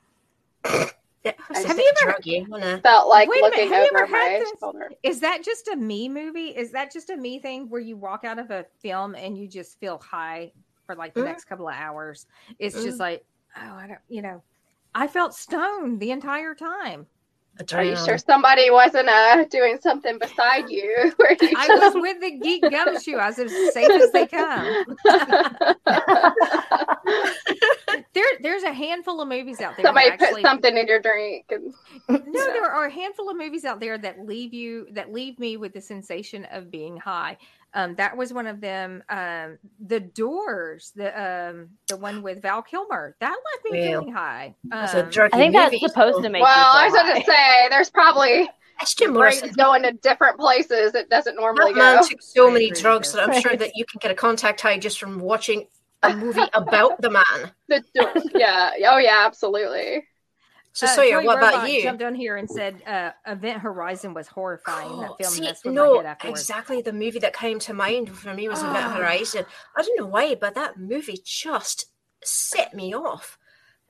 [1.25, 2.13] Yeah, Have you ever?
[2.13, 2.79] Druggy, wanna...
[2.81, 4.51] Felt like Wait a minute, looking have you over my this?
[4.59, 4.91] shoulder.
[5.01, 6.49] Is that just a me movie?
[6.49, 9.47] Is that just a me thing where you walk out of a film and you
[9.47, 10.51] just feel high
[10.85, 11.25] for like the Mm.
[11.25, 12.27] next couple of hours?
[12.59, 13.01] It's just Mm.
[13.01, 13.25] like,
[13.57, 14.43] oh, I don't, you know,
[14.93, 17.07] I felt stoned the entire time.
[17.73, 21.13] Are you sure somebody wasn't uh, doing something beside you?
[21.17, 23.15] Where you I was with the geek gumshoe.
[23.15, 24.85] I was as safe as they come.
[28.13, 29.85] There, there's a handful of movies out there.
[29.85, 31.45] somebody actually, put something in your drink.
[31.49, 31.73] And,
[32.09, 32.21] No,
[32.53, 35.73] there are a handful of movies out there that leave you that leave me with
[35.73, 37.37] the sensation of being high.
[37.73, 39.03] Um, that was one of them.
[39.09, 41.09] Um, the Doors, the
[41.51, 44.55] um, the one with Val Kilmer, that left me Well, feeling high.
[44.71, 46.41] Um, druggy I think that's movie, supposed to make.
[46.41, 48.49] well, you I was going to say there's probably
[48.81, 49.49] It's Jim Morrison.
[49.57, 52.07] going to different places it doesn't normally That man go.
[52.07, 54.97] took so many drugs that I'm sure that you can get a contact high just
[54.99, 55.67] from watching
[56.11, 57.23] a movie about the man.
[57.67, 58.71] The door- yeah.
[58.87, 60.05] Oh, yeah, absolutely.
[60.73, 61.81] So uh, Sawyer, Joey what about you?
[61.83, 64.91] Jumped on here and said uh, Event Horizon was horrifying.
[64.91, 66.81] Oh, that film see, messed with no, exactly.
[66.81, 68.89] The movie that came to mind for me was Event Oh.
[68.97, 69.45] Horizon.
[69.75, 71.85] I don't know why, but that movie just
[72.23, 73.37] set me off.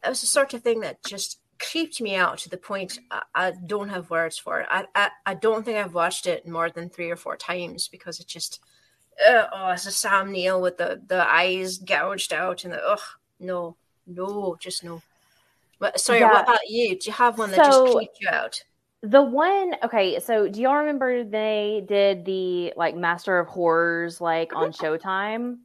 [0.05, 3.23] It was the sort of thing that just creeped me out to the point I,
[3.33, 4.67] I don't have words for it.
[4.69, 8.19] I, I I don't think I've watched it more than three or four times because
[8.19, 8.59] it just
[9.27, 12.99] uh, oh, it's a Sam Neill with the the eyes gouged out and the ugh
[13.39, 13.75] no
[14.07, 15.01] no just no.
[15.79, 16.31] But Sawyer, Yeah.
[16.31, 16.97] what about you?
[16.97, 18.63] Do you have one that just So- creeped you out?
[19.01, 24.55] The one, okay, so do y'all remember they did the like Master of Horrors like
[24.55, 25.59] on Showtime?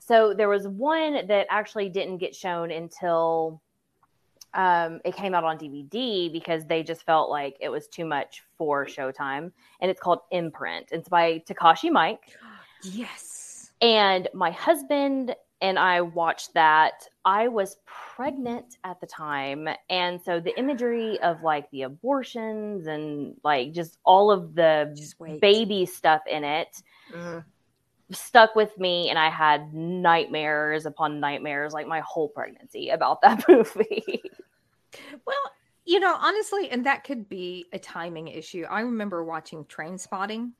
[0.00, 3.60] So there was one that actually didn't get shown until
[4.54, 8.42] um, it came out on DVD because they just felt like it was too much
[8.58, 10.88] for Showtime, and it's called Imprint.
[10.90, 12.18] It's by Takashi Miike,
[12.82, 13.72] yes.
[13.80, 17.06] and my husband and I watched that.
[17.26, 19.68] I was pregnant at the time.
[19.90, 24.94] And so the imagery of like the abortions and like just all of the
[25.40, 27.44] baby stuff in it Mhm.
[28.10, 29.10] stuck with me.
[29.10, 34.22] And I had nightmares upon nightmares like my whole pregnancy about that movie.
[35.26, 35.36] Well,
[35.84, 38.64] you know, honestly, and that could be a timing issue.
[38.68, 40.52] I remember watching Trainspotting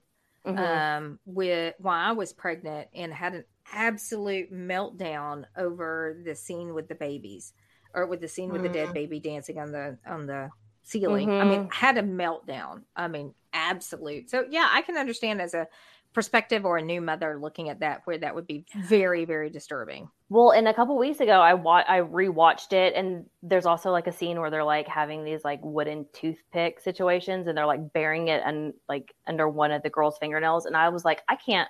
[0.44, 0.84] Mhm.
[0.94, 6.88] um, with while I was pregnant and had an absolute meltdown over the scene with
[6.88, 7.52] the babies,
[7.94, 8.94] or with the scene with the dead Mm.
[8.94, 11.34] baby dancing on the on the ceiling.
[11.38, 11.70] I mean, Mhm.
[11.70, 12.84] had a meltdown.
[12.96, 14.30] I mean, absolute.
[14.30, 15.68] So yeah, I can understand as a
[16.12, 20.10] perspective or a new mother looking at that where that would be very very disturbing.
[20.32, 24.06] Well, and a couple weeks ago, I wa- I rewatched it, and there's also like
[24.06, 28.28] a scene where they're like having these like wooden toothpick situations, and they're like burying
[28.28, 31.68] it and like under one of the girl's fingernails, and I was like, I can't,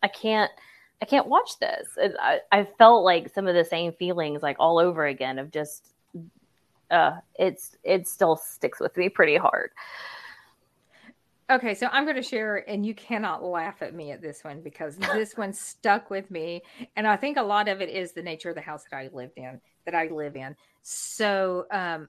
[0.00, 0.50] I can't,
[1.02, 1.88] I can't watch this.
[2.20, 5.92] I I felt like some of the same feelings like all over again of just,
[6.92, 9.72] uh, it's it still sticks with me pretty hard.
[11.50, 14.60] Okay, so I'm going to share, and you cannot laugh at me at this one
[14.60, 16.62] because this one stuck with me,
[16.96, 19.08] and I think a lot of it is the nature of the house that I
[19.12, 20.54] lived in, that I live in.
[20.82, 22.08] So, um,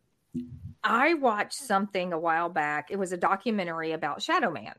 [0.84, 2.91] I watched something a while back.
[2.91, 4.73] It was a documentary about Shadow Man,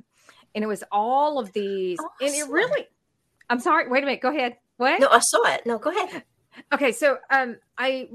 [0.54, 2.86] and it was all of these, Oh, and it really.
[3.48, 3.88] I'm sorry.
[3.88, 4.20] Wait a minute.
[4.20, 4.56] Go ahead.
[4.76, 5.00] What?
[5.00, 5.66] No, I saw it.
[5.66, 6.22] No, go ahead.
[6.72, 8.08] Okay, so um, I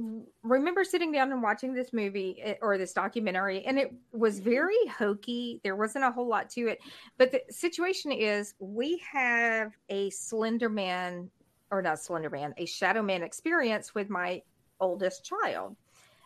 [0.44, 4.78] remember sitting down and watching this movie eh, or this documentary, and it was very
[4.98, 5.60] hokey.
[5.64, 6.80] There wasn't a whole lot to it,
[7.18, 11.30] but the situation is we have a Slender Man,
[11.72, 14.42] or not Slender Man, a Shadow Man experience with my
[14.80, 15.76] oldest child.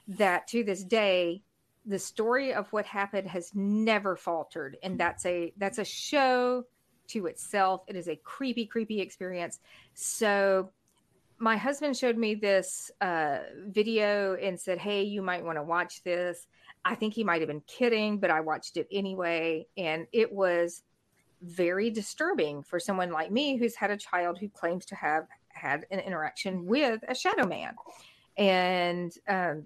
[0.08, 1.44] That to this day,
[1.86, 6.66] the story of what happened has never faltered, and that's a that's a show
[7.10, 7.84] to itself.
[7.88, 9.60] It is a creepy, creepy experience.
[9.94, 10.72] So
[11.40, 16.04] my husband showed me this uh, video and said, Hey, you might want to watch
[16.04, 16.48] this.
[16.84, 19.66] I think he might have been kidding, but I watched it anyway.
[19.78, 20.84] And it was
[21.42, 25.86] very disturbing for someone like me who's had a child who claims to have had
[25.92, 27.76] an interaction with a shadow man.
[28.38, 29.64] And um,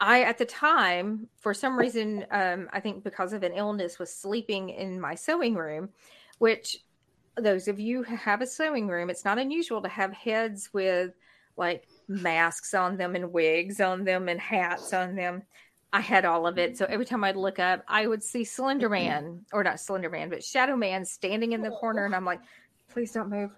[0.00, 4.12] I, at the time, for some reason, um, I think because of an illness, was
[4.12, 5.90] sleeping in my sewing room,
[6.38, 6.78] which
[7.36, 11.12] those of you who have a sewing room, it's not unusual to have heads with
[11.56, 15.42] like masks on them and wigs on them and hats on them.
[15.92, 16.78] I had all of it.
[16.78, 20.30] So every time I'd look up, I would see Slender Man, or not Slender Man,
[20.30, 22.04] but Shadow Man standing in the corner.
[22.04, 22.40] And I'm like,
[22.92, 23.50] please don't move.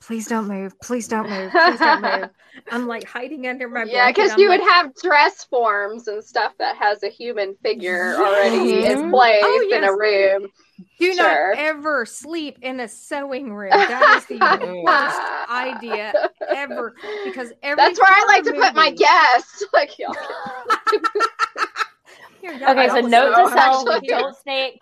[0.00, 0.78] Please don't move.
[0.80, 1.50] Please don't move.
[1.52, 2.30] Please don't move.
[2.70, 3.92] I'm like hiding under my bed.
[3.92, 8.14] Yeah, because you like, would have dress forms and stuff that has a human figure
[8.16, 10.48] already in oh, place Oh, in a room.
[10.98, 11.54] do sure.
[11.54, 13.70] not ever sleep in a sewing room.
[13.70, 14.38] That is the
[14.84, 16.12] worst idea
[16.48, 16.94] ever.
[17.24, 19.64] Because every That's where I like to horror put my guests.
[19.72, 20.14] Like, y'all
[22.40, 24.80] Here, y'all Okay, so don't note to self: don't stay,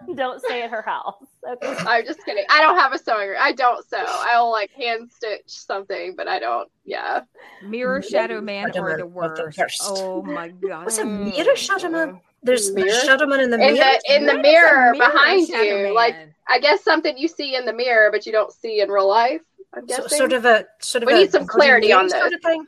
[0.16, 1.16] don't stay at her house.
[1.48, 1.74] Okay.
[1.86, 2.44] I'm just kidding.
[2.50, 3.38] I don't have a sewing room.
[3.40, 4.04] I don't sew.
[4.06, 6.68] I'll like hand stitch something, but I don't.
[6.84, 7.20] Yeah.
[7.64, 9.42] Mirror Shadow Man Shadow are the worst.
[9.58, 9.80] worst.
[9.84, 10.84] Oh my god.
[10.84, 12.08] What's a mirror Shadow Man?
[12.08, 12.16] Mm-hmm.
[12.42, 12.90] There's Mirror?
[13.04, 13.76] Shadow Man in the In mirror.
[14.08, 15.94] the in the What is a mirror mirror behind Shadow you, Man?
[15.94, 16.16] like
[16.48, 19.42] I guess something you see in the mirror, but you don't see in real life.
[19.74, 20.18] I'm So- guessing.
[20.18, 22.20] sort of a sort of We a need some clarity on Ramsay this.
[22.22, 22.66] Sort of thing.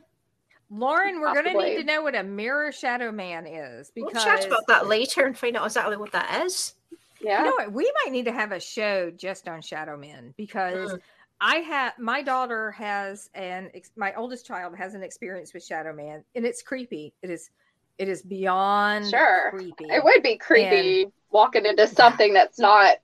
[0.71, 4.47] Lauren, we're gonna need to know what a mirror shadow man is because We'll chat
[4.47, 6.75] about that later and find out exactly what that is.
[7.23, 7.39] Yeah.
[7.41, 7.73] you know what?
[7.73, 11.01] We might need to have a show just on shadow men because Mm.
[11.41, 15.93] I have my daughter has an ex- my oldest child has an experience with shadow
[15.93, 17.13] man and it's creepy.
[17.23, 17.51] It is
[17.99, 19.51] it is beyond Sure.
[19.51, 19.87] creepy.
[19.87, 22.97] It would be creepy walking into something that's not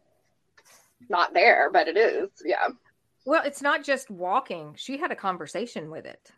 [1.08, 2.28] not there, but it is.
[2.44, 2.68] Yeah.
[3.24, 4.74] Well, it's not just walking.
[4.76, 6.30] She had a conversation with it.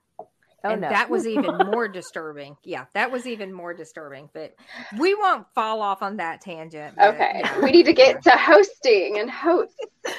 [0.63, 0.89] Oh and no.
[0.91, 2.57] that was even more disturbing.
[2.65, 4.29] Yeah, that was even more disturbing.
[4.35, 4.55] But
[4.99, 6.97] we won't fall off on that tangent.
[6.97, 7.41] but, Okay.
[7.43, 7.61] yeah.
[7.61, 9.77] We need to get to hosting and hosts.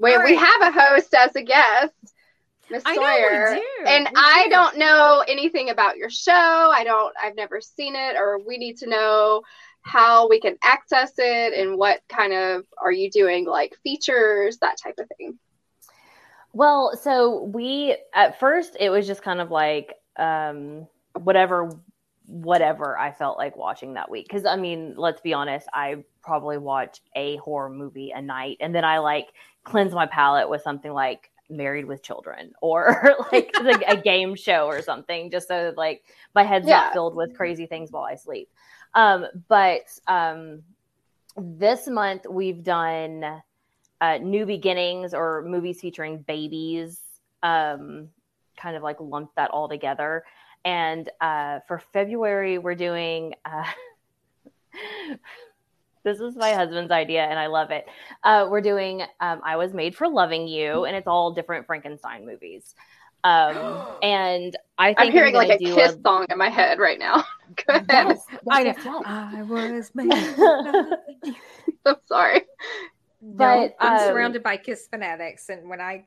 [0.00, 1.92] Wait, All we have a host as a guest,
[2.70, 3.50] Miss I know Sawyer.
[3.54, 3.86] we do.
[3.86, 4.50] And we I do.
[4.50, 6.32] don't know anything about your show.
[6.32, 9.42] I don't I've never seen it or we need to know
[9.82, 14.76] how we can access it and what kind of are you doing like features, that
[14.82, 15.38] type of thing.
[16.56, 21.70] Well, so we at first it was just kind of like um whatever
[22.24, 26.56] whatever I felt like watching that week cuz I mean, let's be honest, I probably
[26.56, 29.34] watch a horror movie a night and then I like
[29.64, 33.52] cleanse my palate with something like Married with Children or like,
[33.86, 36.04] a game show or something just so that, like
[36.34, 36.76] my head's Yeah.
[36.76, 38.48] not filled with crazy things while I sleep.
[38.94, 40.62] Um but um
[41.36, 43.42] this month we've done
[44.00, 47.00] uh, new beginnings or movies featuring babies
[47.42, 48.08] um,
[48.56, 50.24] kind of like lumped that all together
[50.64, 53.64] and uh, for february we're doing uh,
[56.04, 57.86] this is my husband's idea and i love it
[58.24, 62.26] uh, we're doing um, i was made for loving you and it's all different frankenstein
[62.26, 62.74] movies
[63.24, 66.78] um, and i think I'm hearing gonna like a do kiss song in my head
[66.78, 67.24] right now.
[67.66, 67.86] Go ahead.
[67.88, 68.74] Yes, I know.
[68.74, 69.04] yes, yes.
[69.06, 71.34] I was made.
[71.86, 72.42] I'm sorry.
[73.34, 76.04] But But, I'm um, surrounded by Kiss fanatics, and when I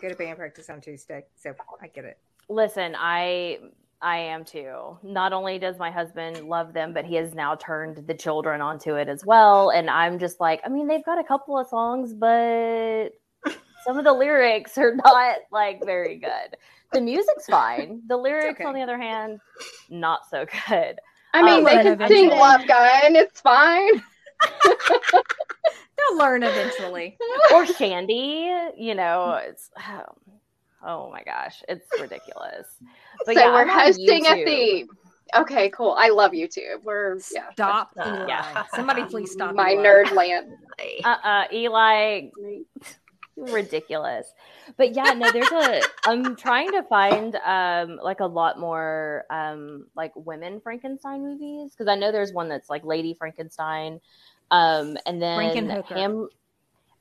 [0.00, 2.18] go to band practice on Tuesday, so I get it.
[2.48, 3.58] Listen, I
[4.02, 4.98] I am too.
[5.02, 8.94] Not only does my husband love them, but he has now turned the children onto
[8.94, 9.70] it as well.
[9.70, 13.10] And I'm just like, I mean, they've got a couple of songs, but
[13.84, 16.56] some of the lyrics are not like very good.
[16.92, 18.00] The music's fine.
[18.06, 18.64] The lyrics, okay.
[18.64, 19.38] on the other hand,
[19.90, 20.98] not so good.
[21.34, 22.28] I mean, Um, they can sing eventually.
[22.28, 23.16] Love Gun.
[23.16, 24.02] It's fine.
[26.08, 27.16] They'll learn eventually.
[27.52, 30.04] Or Shandi, you know, it's oh,
[30.86, 32.66] oh my gosh, it's ridiculous.
[33.26, 34.44] But so yeah, we're I'm on hosting a YouTube.
[34.44, 34.88] theme.
[35.36, 35.96] Okay, cool.
[35.98, 36.82] I love YouTube.
[36.84, 38.64] We're yeah, Stop, Uh, yeah.
[38.74, 39.54] Somebody please stop.
[39.54, 39.82] my Eli.
[39.84, 40.52] nerd land.
[41.04, 42.28] Uh-uh, Eli,
[43.36, 44.34] ridiculous
[44.76, 49.86] but yeah no there's a i'm trying to find um like a lot more um
[49.96, 53.98] like women frankenstein movies because i know there's one that's like lady frankenstein
[54.50, 55.96] um and then Frankenhooker.
[55.96, 56.28] ham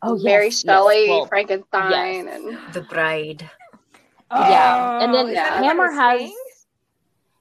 [0.02, 2.28] oh yes, Mary yes, Shelley, well, Frankenstein, yes.
[2.28, 3.50] and The Bride.
[4.32, 6.36] yeah and Oh, then is that hammer has swing?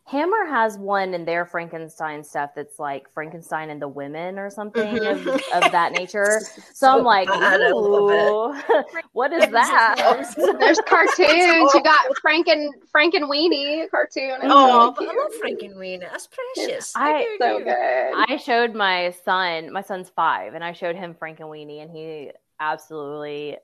[0.08, 4.98] Hammer has one in their frankenstein stuff that's like frankenstein and the women or something
[5.06, 5.64] of, mm-hmm.
[5.64, 6.40] of that nature
[6.72, 8.82] so i'm like bad, I love ooh,
[9.12, 9.96] what is that
[10.60, 11.74] there's cartoons.
[11.74, 14.36] you got Franken Frankenweenie cartoon.
[14.42, 15.60] It's Oh, but really I cute.
[15.70, 16.00] love Frankenweenie.
[16.10, 16.92] That's precious.
[16.96, 18.14] I so good.
[18.28, 22.30] I showed my son, my son's five, and I showed him Frankenweenie, and he
[22.60, 23.58] absolutely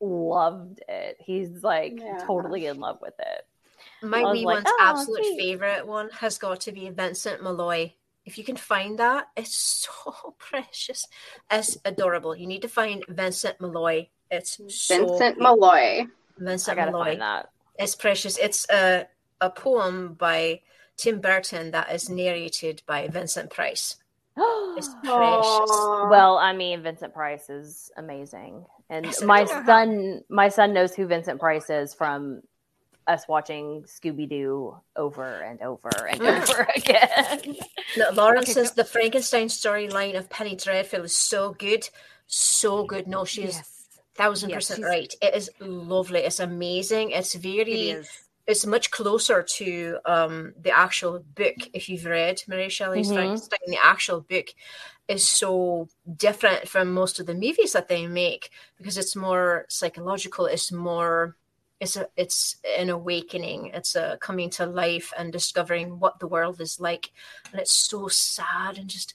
[0.00, 1.16] loved it.
[1.20, 2.18] He's like Yeah.
[2.26, 3.46] totally in love with it.
[4.02, 7.42] My I wee like, one's "Oh, absolute sweet." favorite one has got to be Vincent
[7.42, 7.94] Malloy.
[8.24, 9.54] If you can find that, it's
[10.04, 11.06] so precious.
[11.50, 12.34] It's adorable.
[12.36, 14.08] You need to find Vincent Malloy.
[14.30, 15.38] It's Vincent cute.
[15.40, 15.72] Malloy.
[16.02, 16.06] I
[16.38, 17.04] Vincent gotta Malloy.
[17.10, 17.50] find that.
[17.78, 18.36] It's precious.
[18.38, 19.06] It's a
[19.40, 20.60] a poem by
[20.96, 23.96] Tim Burton that is narrated by Vincent Price.
[24.38, 25.10] It's precious.
[25.10, 26.08] Aw.
[26.10, 30.94] well, I mean, Vincent Price is amazing, and my don't how- son, my son knows
[30.94, 32.42] who Vincent Price is from
[33.06, 37.56] us watching Scooby Doo over and over and over again.
[37.96, 41.88] No, Lawrence Okay, says so- the Frankenstein storyline of Penny Dreadful is so good,
[42.26, 43.06] so good.
[43.06, 43.72] No, she's Yes.
[44.16, 45.14] thousand Yeah, percent she's- right.
[45.22, 46.20] It is lovely.
[46.20, 47.10] It's amazing.
[47.12, 47.90] It's very.
[47.90, 48.08] is.
[48.48, 51.56] It's much closer to um, the actual book.
[51.72, 53.14] If you've read Mary Shelley's Mhm.
[53.14, 54.46] Frankenstein, the actual book
[55.08, 60.46] is so different from most of the movies that they make because it's more psychological.
[60.46, 61.36] It's more.
[61.80, 62.08] It's a.
[62.16, 63.70] It's an awakening.
[63.74, 67.10] It's a coming to life and discovering what the world is like,
[67.52, 69.12] and it's so sad and just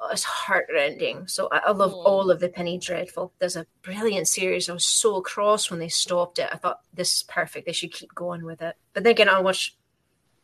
[0.00, 1.26] oh, it's heartrending.
[1.28, 2.04] So I, I love Mm.
[2.04, 3.32] all of the Penny Dreadful.
[3.38, 4.68] There's a brilliant series.
[4.68, 6.48] I was so cross when they stopped it.
[6.52, 7.64] I thought this is perfect.
[7.66, 8.76] They should keep going with it.
[8.92, 9.74] But then again, I'll watch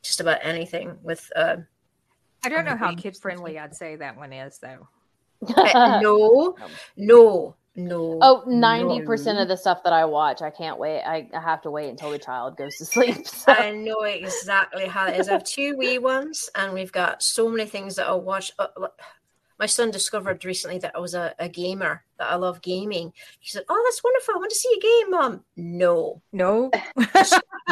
[0.03, 1.31] just about anything with.
[1.37, 1.57] Uh,
[2.43, 4.89] I don't know how kid friendly I'd say that one is, though.
[5.47, 6.57] eh, no,
[6.97, 8.19] no, no.
[8.21, 9.43] Oh, 90% no.
[9.43, 11.03] of the stuff that I watch, I can't wait.
[11.03, 13.27] I, I have to wait until the child goes to sleep.
[13.27, 13.53] So.
[13.53, 15.29] I know exactly how it is.
[15.29, 18.53] I have two wee ones, and we've got so many things that I'll watch.
[18.59, 18.67] Uh,
[19.61, 23.13] my son discovered recently that I was a, a gamer, that I love gaming.
[23.41, 24.35] He said, Oh, that's wonderful.
[24.35, 25.45] I want to see a game, Mom.
[25.55, 26.71] No, No.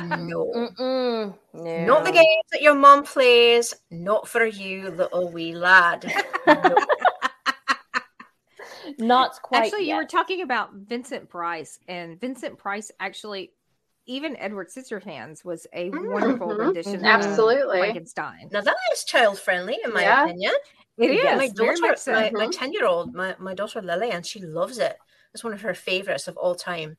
[0.05, 0.53] no.
[0.55, 1.87] Mm-mm, no.
[1.87, 3.75] Not the games that your mom plays.
[3.91, 6.13] Not for you, little wee lad.
[6.47, 6.77] No.
[8.99, 9.65] Not quite.
[9.67, 13.53] actually, you were talking about Vincent Price, and Vincent Price actually,
[14.07, 16.59] even Edward Scissorhands was a wonderful Mhm.
[16.59, 17.79] rendition of Absolutely.
[17.79, 18.49] Frankenstein.
[18.51, 20.25] now that is child friendly, in my Yeah.
[20.25, 20.55] opinion.
[20.97, 22.13] It is my daughter, so.
[22.13, 22.53] my, my Mhm.
[22.53, 24.97] 10 year old, my, my daughter Lillian, she loves it.
[25.35, 26.97] It's one of her favorites of all time.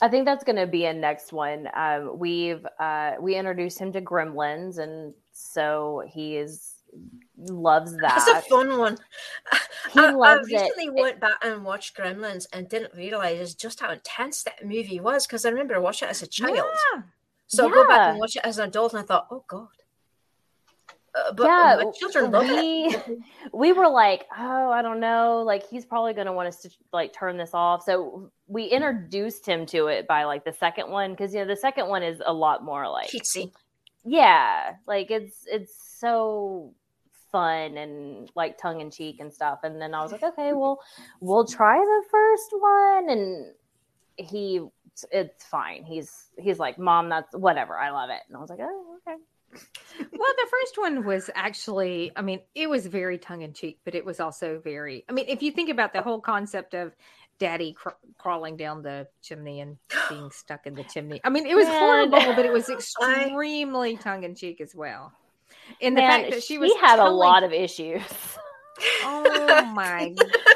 [0.00, 1.68] I think that's going to be a next one.
[1.74, 6.71] Um, we've uh, we introduced him to Gremlins, and so he is
[7.38, 8.24] loves that.
[8.26, 8.98] That's a fun one.
[9.92, 10.62] He I, loves I it.
[10.62, 15.26] recently went back and watched Gremlins and didn't realize just how intense that movie was
[15.26, 16.56] because I remember watching it as a child.
[16.94, 17.02] Yeah.
[17.46, 19.68] So I go back and watch it as an adult and I thought, oh God.
[21.14, 23.06] Uh, but yeah, my children love it.
[23.06, 23.22] we
[23.52, 26.70] we were like, oh, I don't know, like he's probably going to want us to
[26.92, 27.82] like turn this off.
[27.84, 31.56] So we introduced him to it by like the second one because you know the
[31.56, 33.52] second one is a lot more like Cutesy.
[34.04, 36.72] yeah, like it's it's so
[37.32, 39.60] fun and like tongue in cheek and stuff.
[39.64, 40.80] And then I was like, okay, well,
[41.20, 43.54] we'll try the first one, and
[44.16, 44.60] he
[45.10, 45.84] it's fine.
[45.84, 47.76] He's he's like, mom, that's whatever.
[47.78, 48.20] I love it.
[48.28, 49.16] And I was like, oh, okay.
[49.98, 53.94] Well, the first one was actually, I mean, it was very tongue in cheek, but
[53.94, 56.94] it was also very, I mean, if you think about the whole concept of
[57.38, 59.76] daddy cr- crawling down the chimney and
[60.08, 61.78] being stuck in the chimney, I mean, it was Man.
[61.78, 65.12] horrible, but it was extremely tongue in cheek as well.
[65.80, 68.02] And the Man, fact that she she was had a lot of issues.
[69.04, 70.12] Oh my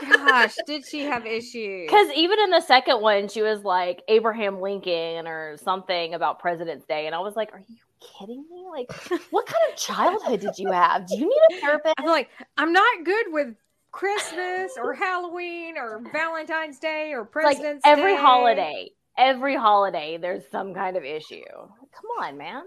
[0.09, 1.87] gosh, did she have issues?
[1.87, 6.87] Because even in the second one, she was like Abraham Lincoln or something about President's
[6.87, 8.67] Day, and I was like, "Are you kidding me?
[8.69, 8.91] Like,
[9.31, 11.07] what kind of childhood did you have?
[11.07, 13.55] Do you need a therapist?" I'm like, I'm not good with
[13.93, 18.21] Christmas or Halloween or Valentine's Day or like President's every Day.
[18.21, 21.45] holiday, every holiday, there's some kind of issue.
[21.51, 22.63] Come on, man.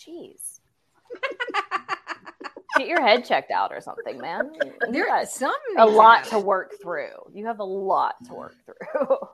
[0.00, 0.49] Jeez.
[2.78, 4.50] Get your head checked out or something, man.
[4.54, 6.46] You There got some a lot to happen.
[6.46, 7.08] work through.
[7.34, 9.16] You have a lot to work through.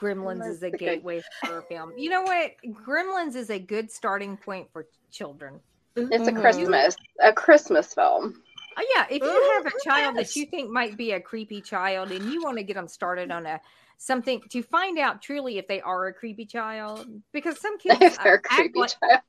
[0.00, 1.94] Gremlins is a gateway for a film.
[1.96, 2.50] You know what?
[2.86, 5.60] Gremlins is a good starting point for children.
[5.96, 6.40] It's a Mhm.
[6.40, 8.42] Christmas, a Christmas film.
[8.76, 12.10] Oh, yeah, if you have a child that you think might be a creepy child
[12.10, 13.60] and you want to get them started on a
[14.04, 18.18] something to find out truly if they are a creepy child, because some kids If
[18.18, 19.20] uh, they're a act creepy like- child.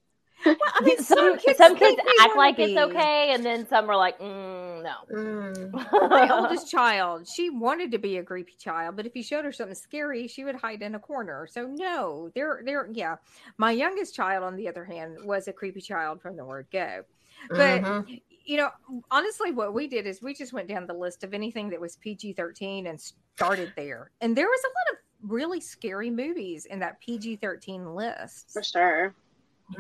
[0.45, 3.65] Well, I mean, some, some kids, some kids act wanna like it's okay, and then
[3.65, 4.91] some are like, mm, no.
[5.15, 6.09] Mm.
[6.09, 9.53] My oldest child, she wanted to be a creepy child, but if you showed her
[9.53, 11.47] something scary, she would hide in a corner.
[11.49, 13.17] So no, they're they're yeah.
[13.57, 17.03] My youngest child, on the other hand, was a creepy child from the word go.
[17.49, 18.21] But Mhm.
[18.45, 18.69] you know,
[19.11, 21.95] honestly, what we did is we just went down the list of anything that was
[21.95, 22.99] PG thirteen and
[23.38, 24.12] started there.
[24.22, 28.52] And there was a lot of really scary movies in that PG thirteen list.
[28.52, 29.16] For sure.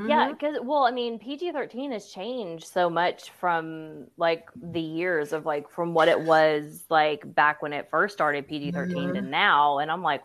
[0.07, 0.31] Yeah, Mhm.
[0.39, 5.45] because well, I mean, PG thirteen has changed so much from like the years of
[5.45, 9.79] like from what it was like back when it first started PG 13 to now,
[9.79, 10.23] and I'm like,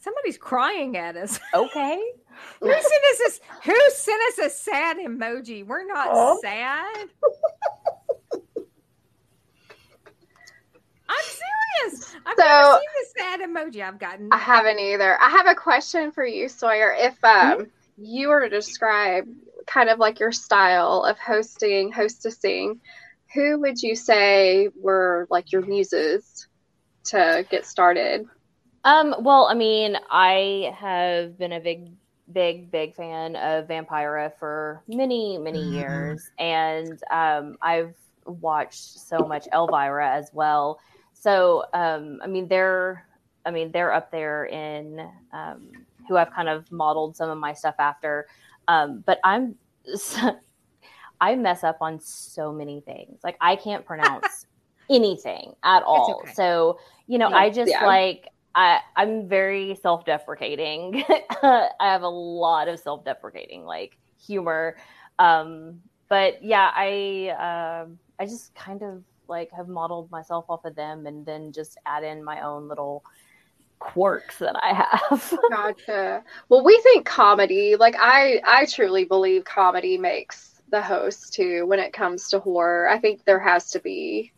[0.00, 1.38] Somebody's crying at us.
[1.54, 2.02] okay,
[2.60, 3.40] Who sent us this?
[3.64, 5.64] Who sent us a sad emoji?
[5.64, 6.36] We're not Aw.
[6.42, 7.08] sad.
[11.08, 11.24] I'm
[11.90, 12.16] serious.
[12.26, 13.86] I've So- never seen the sad emoji.
[13.86, 14.28] I've gotten.
[14.32, 15.20] I haven't either.
[15.20, 16.94] I have a question for you, Sawyer.
[16.96, 17.66] If um,
[17.96, 19.26] you were to describe
[19.66, 22.78] kind of like your style of hosting, hostessing,
[23.34, 26.46] who would you say were like your muses
[27.04, 28.26] to get started?
[28.84, 31.92] Um, well, I mean, I have been a big,
[32.32, 35.72] big, big fan of Vampira for many, many Mhm.
[35.72, 37.94] years, and um, I've
[38.26, 40.80] watched so much Elvira as well.
[41.22, 43.06] So um, I mean they're
[43.46, 45.70] I mean they're up there in um,
[46.08, 48.26] who I've kind of modeled some of my stuff after.
[48.66, 49.54] Um, but I'm
[51.20, 53.20] I mess up on so many things.
[53.22, 54.46] Like I can't pronounce
[54.90, 56.22] anything at all.
[56.24, 56.32] okay.
[56.34, 57.86] So, you know, No, I just yeah.
[57.86, 61.04] like I I'm very self-deprecating.
[61.42, 63.96] I have a lot of self-deprecating like
[64.26, 64.76] humor.
[65.20, 70.76] Um but yeah, I um I just kind of like have modeled myself off of
[70.76, 73.02] them and then just add in my own little
[73.78, 75.38] quirks that I have.
[75.50, 76.22] Gotcha.
[76.48, 81.78] Well, we think comedy, like I I truly believe comedy makes the host too when
[81.78, 82.88] it comes to horror.
[82.88, 84.32] I think there has to be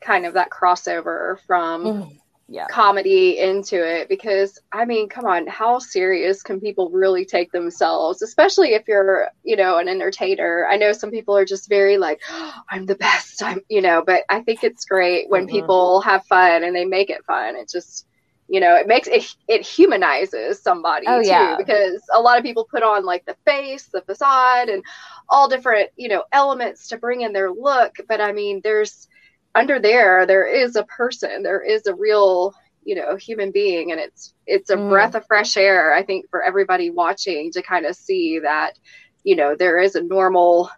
[0.00, 2.16] kind of that crossover from mm-hmm.
[2.52, 2.68] Yeah.
[2.68, 8.22] comedy into it because I mean, come on, how serious can people really take themselves,
[8.22, 10.66] especially if you're, you know, an entertainer?
[10.70, 12.20] I know some people are just very like,
[12.70, 15.48] I'm the best, I'm, you know, but I think it's great when Mhm.
[15.48, 17.56] people have fun and they make it fun.
[17.56, 18.06] It just,
[18.48, 21.58] you know, it makes it it humanizes somebody Oh, too yeah.
[21.58, 24.82] because a lot of people put on like the face, the facade, and
[25.28, 27.94] all different, you know, elements to bring in their look.
[28.08, 29.08] But I mean, there's
[29.54, 34.00] under there there is a person there is a real you know human being and
[34.00, 34.88] it's it's a Mm.
[34.88, 38.72] breath of fresh air i think for everybody watching to kind of see that
[39.24, 40.70] you know there is a normal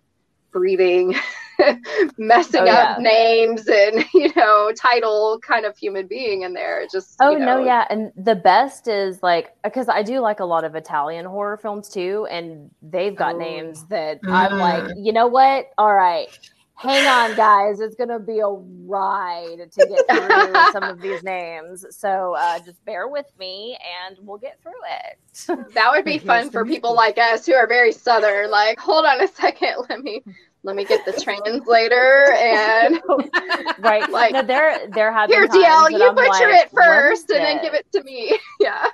[0.53, 1.14] breathing
[2.18, 2.97] messing Oh, up yeah.
[2.97, 7.59] names and you know title kind of human being in there just Oh you no,
[7.59, 11.57] yeah, and the best is like because I do like a lot of Italian horror
[11.57, 13.39] films too, and they've got Oh.
[13.39, 14.97] names that I'm like, Mm.
[14.97, 15.66] you know what?
[15.79, 16.29] All right,
[16.75, 21.85] hang on, guys, it's gonna be a ride to get through some of these names,
[21.91, 24.72] so uh, just bear with me, and we'll get through
[25.03, 25.75] it.
[25.75, 29.20] that would be fun for people like us who are very southern like hold on
[29.20, 30.22] a second let me
[30.64, 33.01] let me get the translator and
[33.79, 34.11] right?
[34.11, 36.70] Like, no, there there have Here, been times DL, that you I'm butcher like, it
[36.70, 38.37] first is and then give it to me.
[38.61, 38.87] yeah.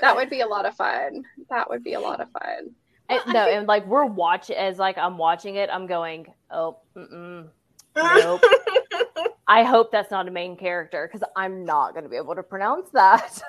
[0.00, 1.24] That would be a lot of fun.
[1.48, 2.72] That would be a lot of fun.
[3.08, 6.78] And- no, think- and like we're watching as like I'm watching it, I'm going, oh,
[6.96, 7.48] mm-mm,
[7.96, 8.42] nope.
[9.48, 12.42] I hope that's not a main character because I'm not going to be able to
[12.42, 13.40] pronounce that.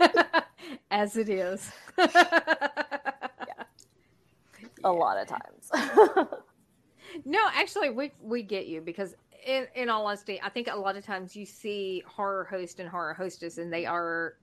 [0.90, 1.70] As it is.
[4.82, 5.70] a lot of times.
[7.24, 9.14] No, actually, we we get you because
[9.46, 12.88] in in all honesty, I think a lot of times you see horror host and
[12.88, 14.34] horror hostess, and they are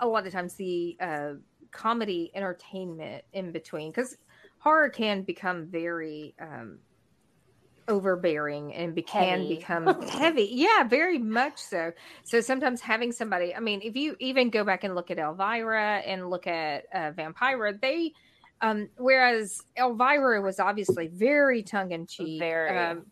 [0.00, 1.32] a lot of times the uh,
[1.72, 4.16] comedy entertainment in between because
[4.58, 6.78] horror can become very um,
[7.88, 10.48] overbearing and be- can become heavy.
[10.52, 11.92] Yeah, very much so.
[12.24, 15.98] So sometimes having somebody, I mean, if you even go back and look at Elvira
[15.98, 18.12] and look at uh, Vampira, they
[18.60, 22.38] um, whereas Elvira was obviously very tongue in cheek.
[22.40, 22.78] Very.
[22.78, 23.06] Um,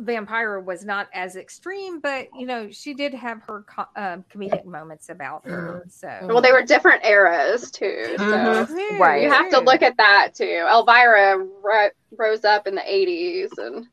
[0.00, 4.64] Vampira was not as extreme, but you know she did have her co- um, comedic
[4.64, 5.84] moments about her.
[5.88, 8.14] So Well, they were different eras too.
[8.18, 8.98] So Mhm.
[8.98, 9.22] Right.
[9.22, 10.66] you have to look at that too.
[10.68, 11.88] Elvira ro-
[12.18, 13.86] rose up in the 80s and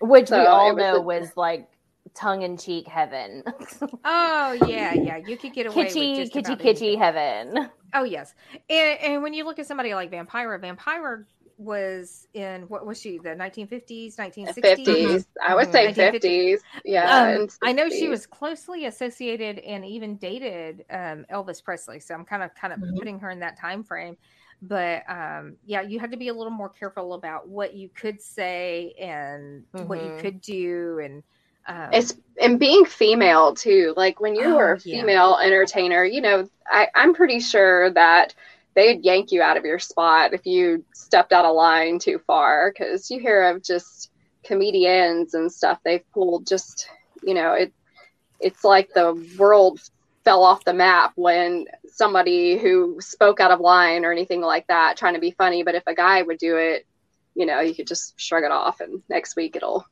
[0.00, 1.68] Which So we all was know a- was like
[2.14, 3.44] tongue in cheek heaven.
[4.04, 5.16] Oh yeah, yeah.
[5.18, 6.98] You could get away kitschy, with just kitschy, about kitschy anything.
[6.98, 7.70] heaven.
[7.94, 8.34] Oh yes,
[8.70, 11.24] and and when you look at somebody like Vampire, Vampira
[11.62, 13.18] was in what was she?
[13.18, 14.46] The 1950s, 1960s.
[14.60, 15.26] 50s.
[15.44, 16.60] I would say 50s.
[16.84, 17.24] Yeah.
[17.24, 22.24] Um, I know she was closely associated and even dated um, Elvis Presley, so I'm
[22.24, 22.98] kind of kind of Mhm.
[22.98, 24.16] putting her in that time frame.
[24.62, 28.20] But um, yeah, you had to be a little more careful about what you could
[28.20, 30.16] say and what you Mhm.
[30.16, 31.22] could do, and
[31.68, 35.08] um, it's and being female too like when you were Oh, a yeah.
[35.08, 38.34] female entertainer you know I, i'm pretty sure that
[38.74, 42.72] they'd yank you out of your spot if you stepped out of line too far
[42.72, 44.10] because you hear of just
[44.44, 46.88] comedians and stuff they've pulled just
[47.22, 47.72] you know it
[48.40, 49.80] it's like the world
[50.24, 54.96] fell off the map when somebody who spoke out of line or anything like that
[54.96, 56.86] trying to be funny but if a guy would do it
[57.34, 59.86] you know you could just shrug it off and next week it'll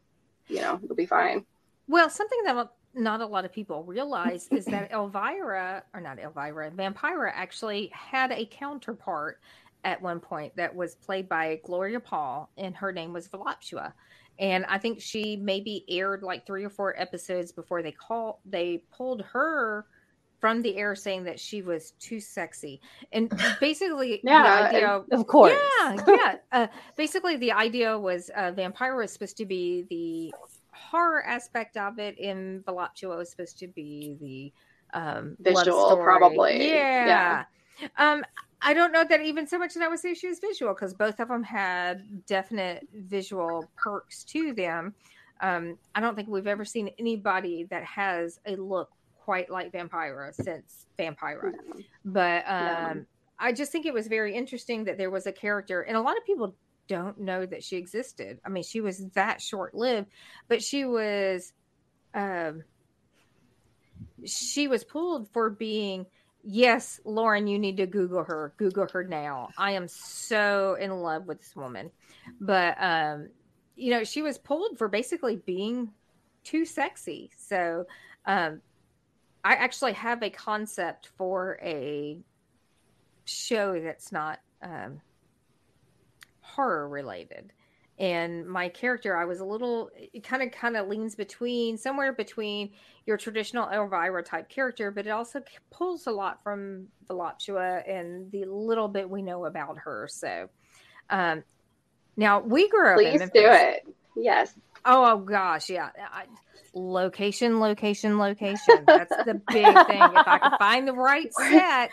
[0.49, 1.45] you know it'll be fine.
[1.89, 6.71] Well, something that not a lot of people realize is that Elvira, or not Elvira,
[6.71, 9.41] Vampira actually had a counterpart
[9.85, 13.93] at one point that was played by Gloria Pall, and her name was Voluptua.
[14.39, 18.83] And I think she maybe aired like three or four episodes before they call they
[18.97, 19.87] pulled her
[20.41, 22.81] from the air saying that she was too sexy.
[23.13, 23.31] And
[23.61, 25.53] basically Yeah, the idea Of course.
[25.81, 26.35] yeah, yeah.
[26.51, 26.67] Uh,
[26.97, 30.35] basically, the idea was uh, Vampire was supposed to be the
[30.81, 34.53] horror aspect of it, in Voluptua was supposed to be the
[34.99, 36.69] um, Visual, probably.
[36.69, 37.45] Yeah.
[37.81, 37.89] Yeah.
[37.97, 38.25] Um,
[38.63, 40.93] I don't know that even so much that I would say she was visual because
[40.93, 44.95] both of them had definite visual perks to them.
[45.41, 50.35] Um, I don't think we've ever seen anybody that has a look quite like Vampira
[50.35, 51.53] since Vampira.
[52.05, 53.07] But um,
[53.39, 56.19] I just think it was very interesting that there was a character, and a lot
[56.19, 56.55] of people
[56.91, 58.41] don't know that she existed.
[58.45, 60.09] I mean, she was that short lived,
[60.49, 61.53] but she was,
[62.13, 62.65] um,
[64.27, 66.07] she was pulled for being.
[66.43, 68.53] Yes, Lauren, you need to Google her.
[68.57, 69.51] Google her now.
[69.57, 71.93] I am so in love with this woman,
[72.41, 73.29] but um,
[73.77, 75.93] you know, she was pulled for basically being
[76.43, 77.31] too sexy.
[77.39, 77.85] So,
[78.27, 78.63] um,
[79.45, 82.19] I actually have a concept for a
[83.27, 85.01] show that's not um,
[86.55, 87.53] horror related.
[87.99, 92.15] And my character, I was a little, it kind of kind of leans between somewhere
[92.15, 92.71] between
[93.05, 98.47] your traditional Elvira type character, but it also pulls a lot from Voluptua and the
[98.47, 100.09] little bit we know about her.
[100.11, 100.49] So,
[101.11, 101.45] um,
[102.17, 102.97] now we grew up.
[102.97, 103.87] Please do it.
[104.17, 104.55] Yes.
[104.85, 105.91] Oh, oh gosh, yeah.
[106.13, 106.25] I,
[106.75, 108.85] location, location, location.
[108.87, 110.03] That's the big thing.
[110.03, 111.91] If I could find the right set,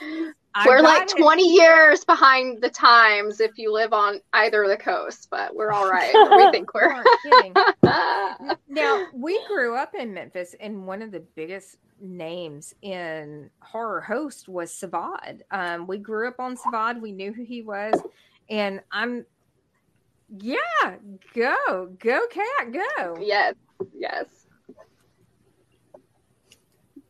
[0.65, 1.21] we're like got it.
[1.21, 5.71] 20 years behind the times if you live on either of the coasts, but we're
[5.71, 6.13] all right.
[6.13, 7.03] we think we're.
[7.23, 7.53] Kidding.
[8.69, 14.47] now we grew up in Memphis, and one of the biggest names in horror host
[14.47, 15.41] was Sivad.
[15.51, 17.01] Um, we grew up on Sivad.
[17.01, 17.99] We knew who he was,
[18.49, 19.25] and I'm,
[20.39, 20.57] yeah,
[21.33, 23.17] go, go, cat, go.
[23.19, 23.55] yes,
[23.93, 24.25] yes.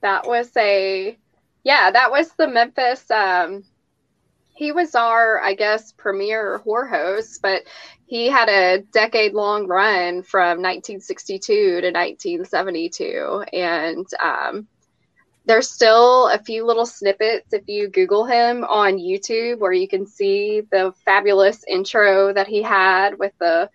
[0.02, 1.18] That was a,
[1.68, 3.12] yeah, that was the Memphis.
[3.12, 3.66] Um,
[4.56, 7.64] he was our, I guess, premier horror host, but
[8.06, 13.44] he had a decade long run from 1962 to 1972.
[13.52, 14.66] And um,
[15.44, 20.08] there's still a few little snippets if you Google him on YouTube where you can
[20.08, 23.70] see the fabulous intro that he had with the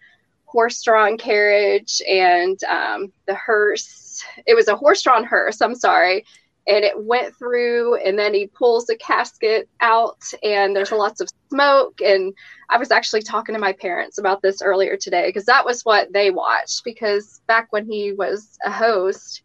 [0.47, 4.24] horse drawn carriage and um, the hearse.
[4.47, 6.24] It was a horse drawn hearse, I'm sorry.
[6.66, 11.28] And it went through, and then he pulls the casket out, and there's lots of
[11.50, 12.00] smoke.
[12.00, 12.34] And
[12.70, 16.12] I was actually talking to my parents about this earlier today because that was what
[16.12, 16.84] they watched.
[16.84, 19.42] Because back when he was a host,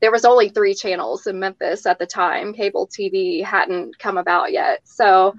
[0.00, 2.52] there was only three channels in Memphis at the time.
[2.52, 4.80] Cable TV hadn't come about yet.
[4.84, 5.34] So,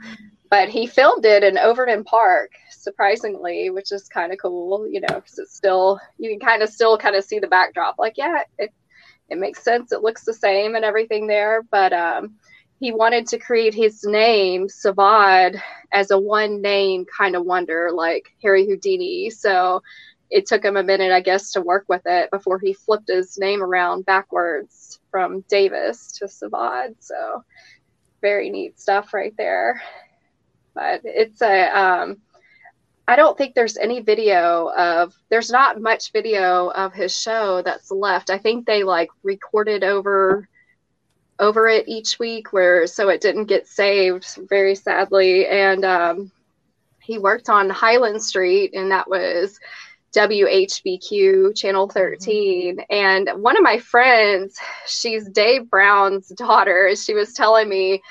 [0.50, 5.16] but he filmed it in Overton Park, surprisingly, which is kind of cool, you know,
[5.16, 7.98] because it's still you can kind of still kind of see the backdrop.
[7.98, 8.72] Like, yeah, it
[9.32, 9.94] it makes sense.
[9.94, 12.36] It looks the same and everything there, but um,
[12.82, 15.60] he wanted to create his name Sivad
[15.94, 19.30] as a one name kind of wonder, like Harry Houdini.
[19.30, 19.82] So
[20.30, 23.38] it took him a minute, I guess, to work with it before he flipped his
[23.38, 26.96] name around backwards from Davis to Sivad.
[27.00, 27.46] So
[28.20, 29.82] very neat stuff right there.
[30.74, 32.18] But it's a, um,
[33.12, 37.92] I don't think there's any video of, there's not much video of his show that's
[37.92, 38.30] left.
[38.30, 40.48] I think they like recorded over
[41.38, 46.32] over it each week where so it didn't get saved very sadly and um,
[47.02, 49.60] he worked on highland street and that was
[50.16, 52.78] WHBQ Channel 13.
[52.78, 52.80] Mm-hmm.
[52.90, 54.58] And one of my friends,
[54.88, 58.02] she's Dave Brown's daughter, she was telling me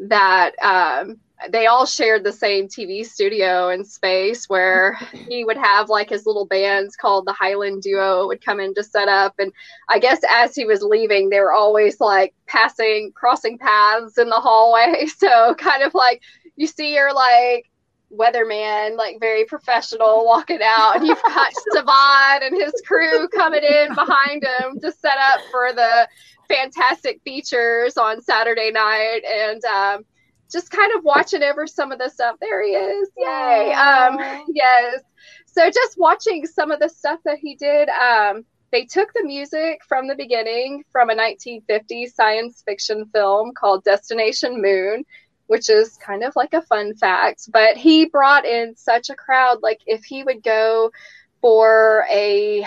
[0.00, 1.20] that um,
[1.50, 4.94] they all shared the same TV studio in space where
[5.28, 8.82] he would have like his little bands called the Highland Duo would come in to
[8.82, 9.34] set up.
[9.38, 9.52] And
[9.88, 14.36] I guess as he was leaving, they were always like passing, crossing paths in the
[14.36, 15.06] hallway.
[15.18, 16.22] So kind of like
[16.56, 17.68] you see your like
[18.12, 23.94] weatherman, like very professional, walking out, and you've got Sivad and his crew coming in
[23.94, 26.08] behind him to set up for the
[26.48, 30.04] fantastic features on Saturday night, and um,
[30.50, 32.36] just kind of watching over some of the stuff.
[32.40, 33.72] There he is, yay!
[33.72, 35.02] Um, yes,
[35.46, 37.88] so just watching some of the stuff that he did.
[37.88, 43.82] Um, they took the music from the beginning from a 1950 science fiction film called
[43.84, 45.04] Destination Moon
[45.48, 47.50] which is kind of like a fun fact.
[47.50, 49.58] But he brought in such a crowd.
[49.62, 50.92] Like if he would go
[51.40, 52.66] for a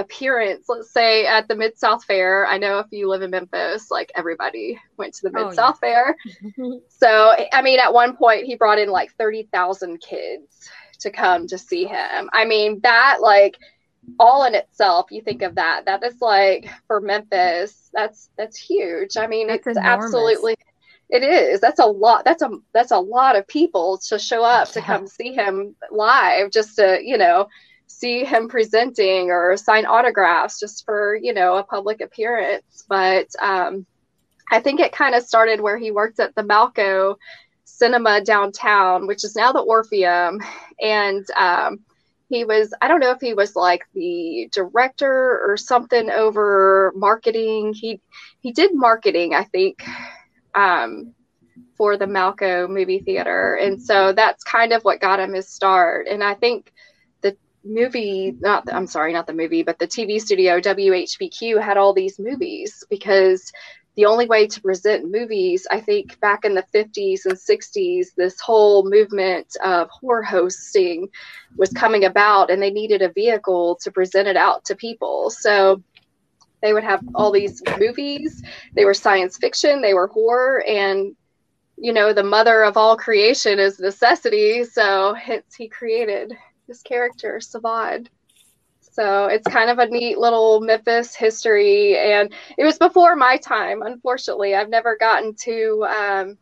[0.00, 2.46] appearance, let's say at the Mid South Fair.
[2.46, 5.86] I know if you live in Memphis, like everybody went to the Mid South oh,
[5.86, 6.12] yeah.
[6.56, 6.80] Fair.
[6.88, 10.68] so I mean, at one point he brought in like thirty thousand kids
[11.00, 12.30] to come to see him.
[12.32, 13.58] I mean, that like
[14.18, 19.16] all in itself you think of that that is like for memphis that's that's huge
[19.18, 20.06] i mean that's it's enormous.
[20.06, 20.56] absolutely
[21.10, 21.60] it is.
[21.60, 22.24] That's a lot.
[22.24, 26.50] That's a that's a lot of people to show up to come see him live,
[26.50, 27.48] just to you know
[27.90, 32.84] see him presenting or sign autographs, just for you know a public appearance.
[32.88, 33.84] But um,
[34.50, 37.16] I think it kind of started where he worked at the Malco
[37.64, 40.40] Cinema downtown, which is now the Orpheum,
[40.80, 41.80] and um,
[42.28, 47.74] he was I don't know if he was like the director or something over marketing.
[47.74, 48.00] He
[48.40, 49.82] he did marketing, I think,
[50.54, 51.12] um,
[51.76, 56.06] for the Malco movie theater, and so that's kind of what got him his start.
[56.06, 56.72] And I think
[57.64, 62.18] movie, not I'm sorry, not the movie, but the TV studio WHBQ had all these
[62.18, 63.52] movies because
[63.96, 68.40] the only way to present movies, I think back in the 50s and 60s, this
[68.40, 71.08] whole movement of horror hosting
[71.56, 75.30] was coming about and they needed a vehicle to present it out to people.
[75.30, 75.82] So
[76.62, 78.42] they would have all these movies.
[78.74, 81.14] They were science fiction, they were horror, and
[81.76, 84.64] you know, the mother of all creation is necessity.
[84.64, 86.36] So hence he created
[86.70, 88.06] this character, Sivad.
[88.80, 91.98] So it's kind of a neat little Memphis history.
[91.98, 94.54] And it was before my time, unfortunately.
[94.54, 96.38] I've never gotten to, um,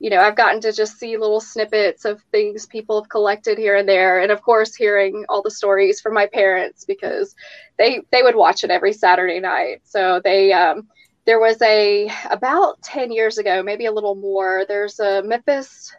[0.00, 3.76] you know, I've gotten to just see little snippets of things people have collected here
[3.76, 4.20] and there.
[4.20, 7.34] And of course, hearing all the stories from my parents because
[7.78, 9.82] they, they would watch it every Saturday night.
[9.84, 10.88] So they, um,
[11.24, 15.94] there was a, about 10 years ago, maybe a little more, there's a Memphis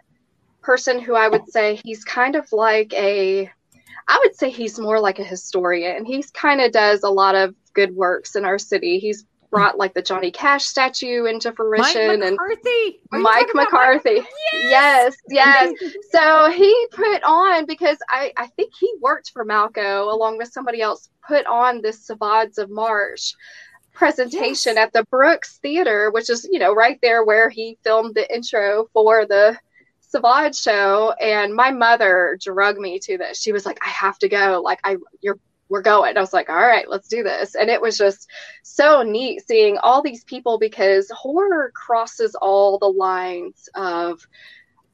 [0.68, 3.50] person who I would say he's kind of like a,
[4.10, 6.04] I would say he's more like a historian.
[6.04, 9.00] He's kind of does a lot of good works in our city.
[9.00, 13.00] He's brought like the Johnny Cash statue into fruition Mike McCarthy.
[13.14, 14.16] and Mike McCarthy.
[14.16, 14.28] Mike?
[14.54, 15.74] Yes, yes.
[16.12, 20.82] so he put on because I, I think he worked for Malco along with somebody
[20.82, 23.34] else, put on this Sivads of March
[23.94, 24.88] presentation Yes.
[24.88, 28.90] at the Brooks Theater, which is, you know, right there where he filmed the intro
[28.92, 29.58] for the
[30.14, 31.12] Sivad show.
[31.22, 33.42] And my mother drug me to this.
[33.42, 34.62] She was like, I have to go.
[34.64, 35.40] Like, I, you're,
[35.70, 36.18] we're going.
[36.18, 37.56] I was like, all right, let's do this.
[37.56, 38.30] And it was just
[38.64, 44.26] so neat seeing all these people because horror crosses all the lines of,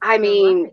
[0.02, 0.72] I mean,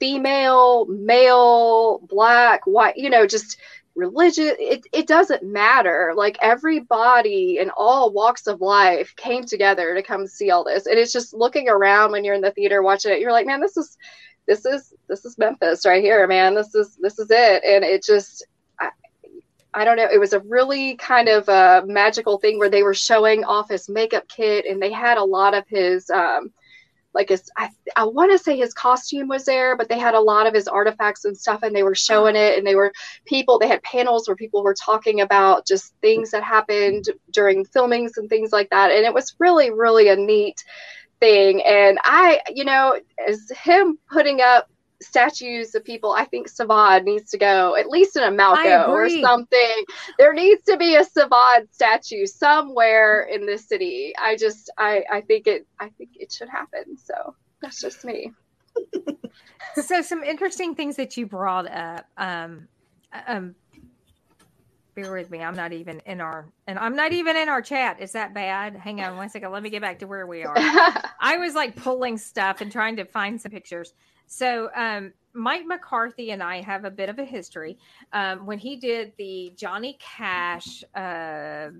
[0.00, 3.58] female, male, black, white, you know, just
[3.94, 4.54] religion.
[4.58, 6.12] It, it doesn't matter.
[6.16, 10.86] Like everybody in all walks of life came together to come see all this.
[10.86, 13.60] And it's just looking around when you're in the theater watching it, you're like, man,
[13.60, 13.96] this is,
[14.46, 16.54] this is, this is Memphis right here, man.
[16.54, 17.64] This is, this is it.
[17.64, 18.46] And it just,
[18.80, 18.90] I,
[19.72, 20.08] I don't know.
[20.12, 23.88] It was a really kind of a magical thing where they were showing off his
[23.88, 26.52] makeup kit and they had a lot of his, um,
[27.14, 30.20] like his, I, I want to say his costume was there, but they had a
[30.20, 32.92] lot of his artifacts and stuff and they were showing it and they were
[33.24, 38.16] people, they had panels where people were talking about just things that happened during filmings
[38.16, 38.90] and things like that.
[38.90, 40.64] And it was really, really a neat
[41.20, 41.62] thing.
[41.62, 44.68] And I, you know, as him putting up
[45.04, 49.08] statues of people, I think Sivad needs to go at least in a Malco or
[49.08, 49.84] something.
[50.18, 54.12] There needs to be a Sivad statue somewhere in this city.
[54.20, 56.96] I just, I, I think it, I think it should happen.
[56.96, 58.32] So that's just me.
[59.82, 62.68] so some interesting things that you brought up um
[63.26, 63.54] um
[64.94, 68.00] bear with me i'm not even in our and i'm not even in our chat
[68.00, 70.54] is that bad hang on one second let me get back to where we are
[71.20, 73.92] i was like pulling stuff and trying to find some pictures
[74.26, 77.78] so um mike mccarthy and i have a bit of a history.
[78.12, 81.70] Um when he did the johnny cash uh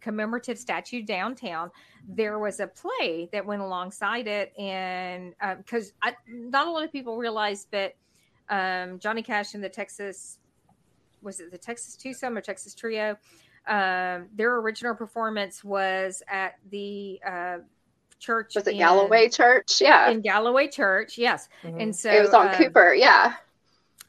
[0.00, 1.70] commemorative statue downtown
[2.08, 4.52] there was a play that went alongside it.
[4.58, 7.94] And because I not a lot of people realize but
[8.50, 10.38] um, johnny cash and the texas
[11.22, 13.16] was it the texas twosome or texas trio?
[13.66, 17.58] Um, their original performance was at the uh,
[18.24, 19.80] church Was it in- Galloway Church?
[19.80, 20.10] Yeah.
[20.10, 21.82] in galloway church yes Mhm.
[21.82, 22.94] and so it was on um, Cooper.
[22.94, 23.34] Yeah.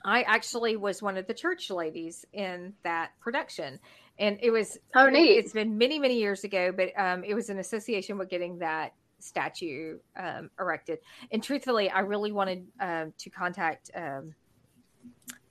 [0.06, 3.80] i actually was one of the church ladies in that production
[4.18, 5.38] and it was Oh, neat.
[5.40, 8.94] it's been many many years ago but um, it was an association with getting that
[9.20, 11.00] statue um, erected
[11.32, 14.34] and truthfully i really wanted um, to contact um,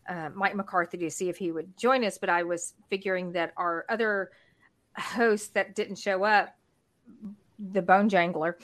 [0.09, 3.53] uh, mike mccarthy to see if he would join us but i was figuring that
[3.57, 4.31] our other
[4.97, 6.55] host that didn't show up
[7.73, 8.57] the bone jangler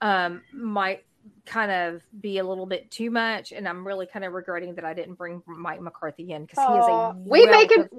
[0.00, 1.04] um, might
[1.44, 4.84] kind of be a little bit too much and i'm really kind of regretting that
[4.84, 7.90] i didn't bring mike mccarthy in because he is a we make it.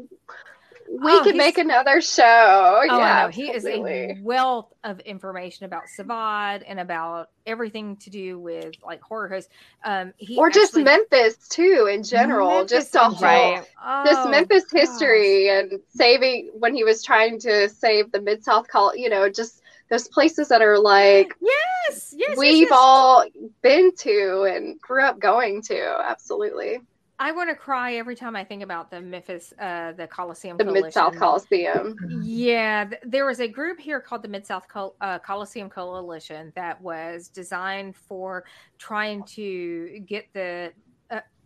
[0.91, 2.23] We Oh, can make another show.
[2.25, 3.31] Oh, yeah, I.
[3.31, 8.99] He is a wealth of information about Sivad and about everything to do with like
[8.99, 9.51] horror hosts.
[9.85, 12.49] Um, he or just actually- Memphis too in general.
[12.49, 13.57] Memphis just a whole,
[14.03, 14.81] just Oh, Memphis gosh.
[14.81, 18.95] history and saving when he was trying to save the Mid South Col.
[18.95, 19.58] You know, just
[19.89, 22.71] those places that are like Yes, yes, yes, we've yes.
[22.73, 23.25] all
[23.61, 25.97] been to and grew up going to.
[26.05, 26.79] Absolutely,
[27.17, 30.57] I want to cry every time I think about the Memphis, uh, the Coliseum.
[30.57, 31.95] the Mid South Coliseum.
[32.21, 36.53] Yeah, th- there was a group here called the Mid South Col- uh, Coliseum Coalition
[36.55, 38.45] that was designed for
[38.77, 40.71] trying to get the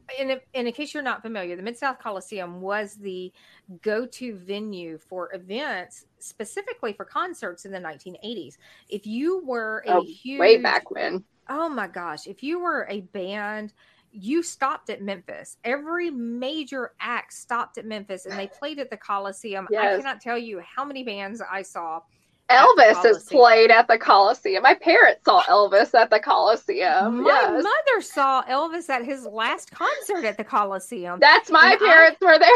[0.10, 3.32] uh, in, in case you're not familiar, the Mid South Coliseum was the
[3.82, 8.58] go to venue for events, specifically for concerts in the 1980s.
[8.90, 11.24] If you were a Oh, huge, Way back when.
[11.50, 13.74] oh my gosh, if you were a band,
[14.12, 15.58] you stopped at Memphis.
[15.64, 19.68] Every major act stopped at Memphis and they played at the Coliseum.
[19.72, 22.02] I cannot tell you how many bands I saw.
[22.54, 24.64] Elvis is played at the Coliseum.
[24.64, 27.24] My parents saw Elvis at the Coliseum.
[27.24, 27.64] my yes.
[27.64, 31.20] mother saw Elvis at his last concert at the Coliseum.
[31.20, 32.50] That's my And I- parents were there.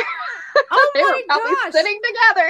[0.71, 1.71] oh they my gosh.
[1.73, 2.49] sitting together.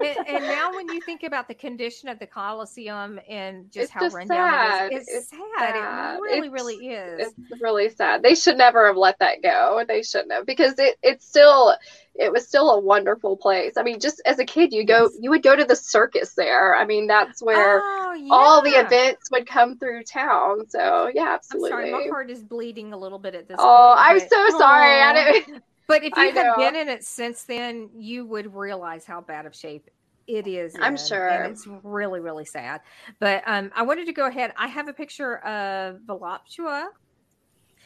[0.00, 3.92] and, and now when you think about the condition of the Coliseum and just It's
[3.92, 4.92] how just run sad.
[4.92, 5.38] it is, it's, It's sad.
[5.74, 6.16] sad.
[6.16, 7.32] It really, It's- really is.
[7.50, 8.22] It's really sad.
[8.22, 9.84] They should never have let that go.
[9.86, 11.74] They shouldn't have because it, it's still
[12.14, 13.74] it was still a wonderful place.
[13.76, 16.76] I mean, just as a kid, you go you would go to the circus there.
[16.76, 20.68] I mean, that's where oh, all the events would come through town.
[20.68, 21.70] So yeah, I'm absolutely.
[21.70, 24.08] sorry, my heart is bleeding a little bit at this oh, point.
[24.08, 25.00] I'm but- so sorry.
[25.00, 25.62] I didn't.
[25.88, 26.56] But if I you had know.
[26.56, 29.90] been in it since then, you would realize how bad of shape
[30.26, 30.74] it is.
[30.80, 31.28] I'm in, sure.
[31.28, 32.80] and it's really, really sad.
[33.18, 34.52] But um, I wanted to go ahead.
[34.56, 36.86] I have a picture of Voluptua.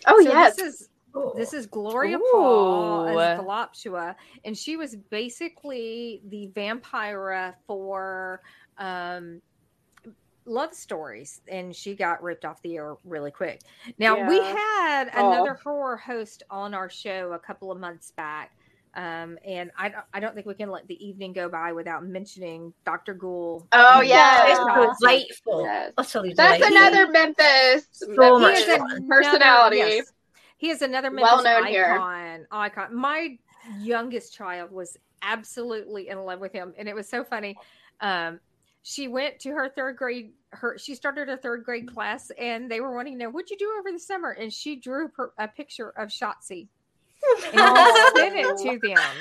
[0.06, 0.56] Oh So yes.
[0.56, 1.32] this is Oh.
[1.36, 4.14] this is Gloria Pall as Voluptua,
[4.44, 8.42] and she was basically the vampira for
[8.78, 9.40] um,
[10.44, 13.62] love stories, and she got ripped off the air really quick.
[13.98, 15.32] Now we had Oh.
[15.32, 18.52] another horror host on our show a couple of months back.
[18.94, 22.02] Um, and I, don't- I don't think we can let the evening go by without
[22.06, 23.12] mentioning Dr.
[23.12, 23.66] Ghoul.
[23.72, 24.58] Oh, and yes.
[24.58, 25.62] It's delightful.
[25.64, 25.92] Yes.
[25.96, 26.66] That's delightful.
[26.66, 27.88] another Memphis.
[27.92, 29.76] So Memphis much He another- personality.
[29.78, 30.12] yes.
[30.56, 31.92] He is another Memphis Well known here.
[31.94, 32.46] icon.
[32.50, 32.94] Icon.
[32.94, 33.38] My
[33.78, 37.56] youngest child was absolutely in love with him, and it was so funny.
[38.00, 38.40] Um,
[38.82, 40.32] she went to her third grade.
[40.50, 43.58] Her she started her third grade class, and they were wanting to know what'd you
[43.58, 46.68] do over the summer, and she drew her, a picture of Shotzi
[47.52, 47.52] and
[48.16, 49.14] sent it to them,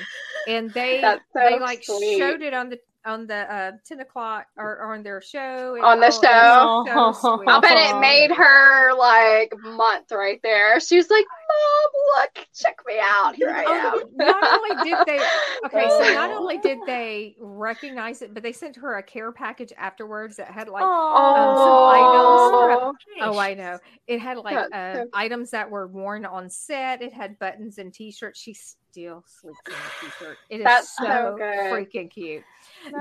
[0.48, 2.18] and they so they like sweet.
[2.20, 6.00] showed it on the on the uh, ten o'clock or, or on their show On
[6.00, 7.12] the oh, show.
[7.12, 7.48] so sweet.
[7.50, 10.80] I'll bet it made her like month right there.
[10.80, 13.36] She was like, "Mom, look, check me out.
[13.36, 15.20] Here I Oh, am." not only did they
[15.66, 19.72] okay so not only did they recognize it but they sent her a care package
[19.78, 25.70] afterwards that had like Oh, oh i know it had like uh, so- items that
[25.70, 30.38] were worn on set it had buttons and t-shirts she still sleeps in a t-shirt
[30.50, 31.72] it is That's so, so good.
[31.72, 32.44] freaking cute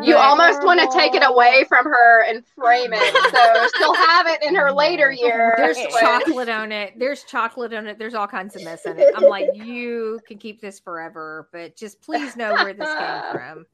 [0.03, 4.27] you almost want to take it away from her and frame it, so she'll have
[4.27, 5.55] it in her later years.
[5.57, 8.99] there's when- chocolate on it there's chocolate on it there's all kinds of mess in
[8.99, 13.33] it i'm like you can keep this forever but just please know where this came
[13.33, 13.66] from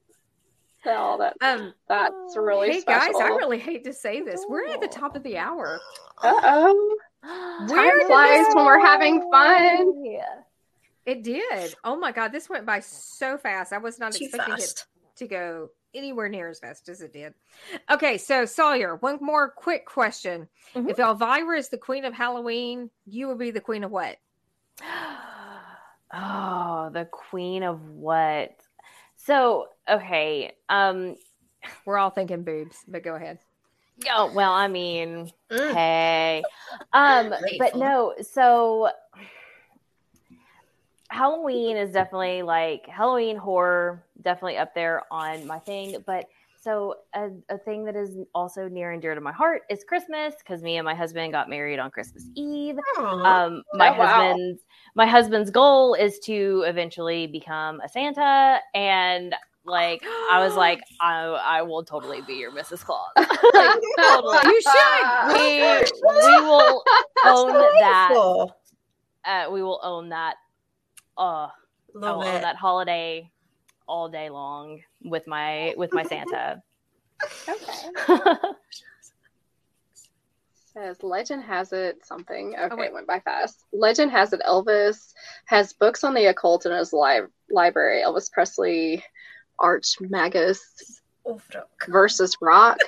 [0.86, 4.80] Oh, that's um that's really hey guys i really hate to say this we're at
[4.80, 5.78] the top of the hour
[6.22, 6.96] Uh oh.
[7.68, 10.04] Where flies when we're having fun.
[10.04, 10.24] Yeah.
[11.04, 11.74] It did.
[11.84, 13.72] Oh my god, this went by so fast.
[13.74, 14.86] I was not Too expecting fast.
[15.14, 17.34] it to go anywhere near as fast as it did.
[17.90, 20.48] Okay, so Sawyer, one more quick question.
[20.74, 20.90] Mhm.
[20.90, 24.16] If Elvira is the queen of Halloween, you would be the queen of what?
[26.12, 28.56] Oh, the queen of what?
[29.16, 30.52] So, okay.
[30.68, 31.16] Um
[31.84, 33.38] We're all thinking boobs, but go ahead.
[34.10, 35.72] oh, well, I mean, Mm.
[35.74, 36.42] hey.
[36.92, 38.90] Um but no, so
[41.10, 45.96] Halloween is definitely like Halloween horror, definitely up there on my thing.
[46.06, 46.26] But
[46.60, 50.34] so a, a thing that is also near and dear to my heart is Christmas
[50.38, 52.76] because me and my husband got married on Christmas Eve.
[52.98, 54.06] Um, my Oh, wow.
[54.06, 54.60] husband's
[54.94, 59.34] my husband's goal is to eventually become a Santa, and
[59.64, 62.84] like I was like, I I will totally be your Mrs.
[62.84, 63.08] Claus.
[63.16, 64.38] like, totally.
[64.44, 65.32] You should.
[65.32, 65.58] We
[66.04, 66.84] we will
[67.24, 68.46] own that.
[69.24, 70.36] Uh, we will own that.
[71.20, 71.50] Uh, I
[71.94, 72.42] will Love own it.
[72.42, 73.30] that holiday
[73.86, 76.62] all day long with my with my Santa.
[77.48, 78.34] Okay.
[80.72, 82.54] Says legend has it something.
[82.58, 82.86] Okay, wait.
[82.86, 83.64] it went by fast.
[83.72, 85.12] Legend has it Elvis
[85.46, 88.02] has books on the occult in his li- library.
[88.02, 89.02] Elvis Presley,
[89.58, 91.38] Arch Magus Oh,
[91.88, 92.78] versus Rock.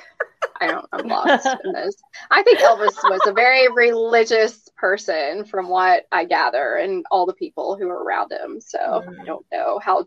[0.60, 0.86] I don't.
[0.92, 1.96] I'm lost in this.
[2.30, 7.32] I think Elvis was a very religious person, from what I gather, and all the
[7.34, 8.60] people who were around him.
[8.60, 10.06] So I don't know how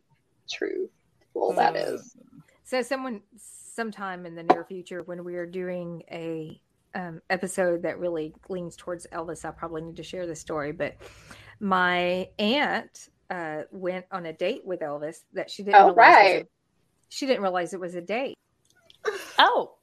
[0.50, 1.94] truthful that Mm.
[1.96, 2.16] is.
[2.64, 6.60] So someone sometime in the near future when we are doing a
[6.94, 10.72] um, episode that really leans towards Elvis, I probably need to share this story.
[10.72, 10.96] But
[11.60, 16.16] my aunt uh, went on a date with Elvis that she didn't Oh, realize was
[16.16, 16.42] right.
[16.44, 16.48] a-
[17.10, 18.36] she didn't realize it was a date.
[19.40, 19.76] oh,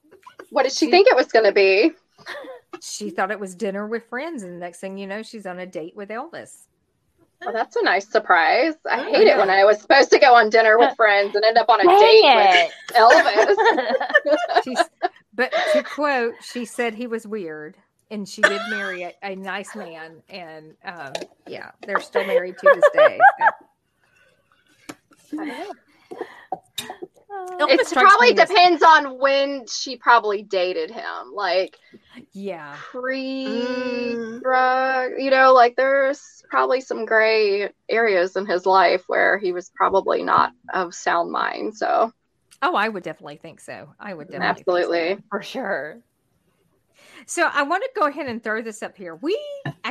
[0.52, 1.92] What did she She- think it was going to be?
[2.80, 5.58] She thought it was dinner with friends, and the next thing you know, she's on
[5.58, 6.66] a date with Elvis.
[7.40, 8.74] Well, that's a nice surprise.
[8.90, 11.44] I Oh, hate it when I was supposed to go on dinner with friends and
[11.44, 14.64] end up on a date Dang with Elvis.
[14.64, 14.78] She's,
[15.34, 17.76] but to quote, she said he was weird,
[18.10, 21.12] and she did marry a, a nice man, and um,
[21.48, 23.18] yeah, they're still married to this day.
[25.30, 25.72] so.
[27.32, 27.66] I don't know.
[27.68, 31.32] It probably depends on when she probably dated him.
[31.34, 31.76] Like
[32.32, 34.42] Yeah, pre Mm.
[34.42, 39.70] drug, you know, like there's probably some gray areas in his life where he was
[39.74, 41.76] probably not of sound mind.
[41.76, 42.12] So
[42.62, 43.94] oh, I would definitely think so.
[43.98, 45.14] I would definitely, think so.
[45.14, 45.18] absolutely.
[45.30, 46.02] for sure.
[47.26, 49.16] So I want to go ahead and throw this up here.
[49.16, 49.38] We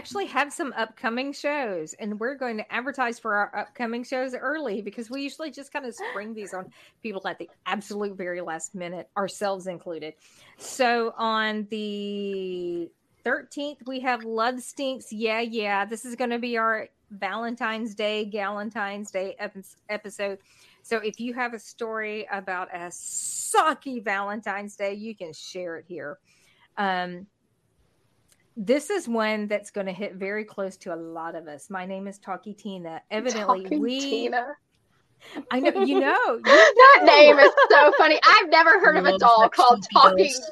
[0.01, 4.81] actually have some upcoming shows, and we're going to advertise for our upcoming shows early
[4.81, 6.67] because we usually just kind of spring these on
[7.03, 10.15] people at the absolute very last minute, ourselves included.
[10.57, 12.89] So on the
[13.23, 15.13] 13th, we have Love Stinks.
[15.13, 15.85] Yeah, yeah.
[15.85, 20.39] This is going to be our Valentine's Day, Galentine's Day epi- episode.
[20.81, 25.85] So if you have a story about a sucky Valentine's Day, you can share it
[25.87, 26.17] here.
[26.75, 27.27] Um,
[28.63, 31.69] this is one that's going to hit very close to a lot of us.
[31.71, 33.01] My name is Talkie Tina.
[33.09, 33.99] Evidently, Talking we.
[33.99, 34.45] Tina.
[35.49, 36.39] I know you know.
[36.45, 37.05] You That know.
[37.05, 38.19] name is so funny.
[38.23, 40.51] I've never heard of a doll called Talking does.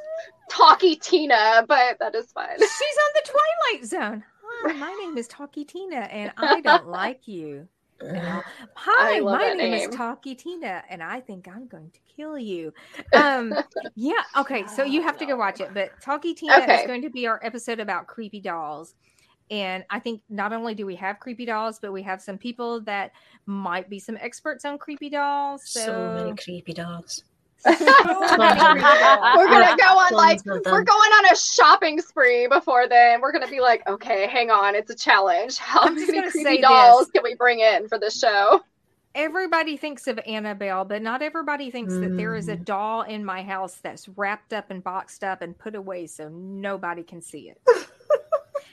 [0.49, 2.57] Talkie Tina, but that is fine.
[2.57, 4.23] She's on the Twilight Zone.
[4.63, 7.67] Hi, my name is Talkie Tina, and I don't like you.
[8.01, 9.89] Hi, my name, name.
[9.91, 12.73] is Talkie Tina, and I think I'm going to kill you.
[13.13, 13.57] Um,
[13.95, 15.73] yeah, okay, so you have to go watch it.
[15.73, 16.73] But Talkie Tina Okay.
[16.73, 18.95] is going to be our episode about creepy dolls.
[19.51, 22.81] And I think not only do we have creepy dolls, but we have some people
[22.81, 23.11] that
[23.47, 25.63] might be some experts on creepy dolls.
[25.65, 27.23] So, So many creepy dolls.
[27.59, 27.69] So
[28.37, 29.37] many creepy dolls.
[29.37, 33.21] We're gonna go on like we're going on a shopping spree before then.
[33.21, 35.57] We're gonna be like, okay, hang on, it's a challenge.
[35.59, 36.69] How I'm many gonna say creepy this.
[36.69, 38.61] dolls can we bring in for the show?
[39.15, 42.63] everybody thinks of Annabelle, but not everybody thinks that there is a Mm.
[42.63, 47.03] doll in my house that's wrapped up and boxed up and put away so nobody
[47.03, 47.59] can see it.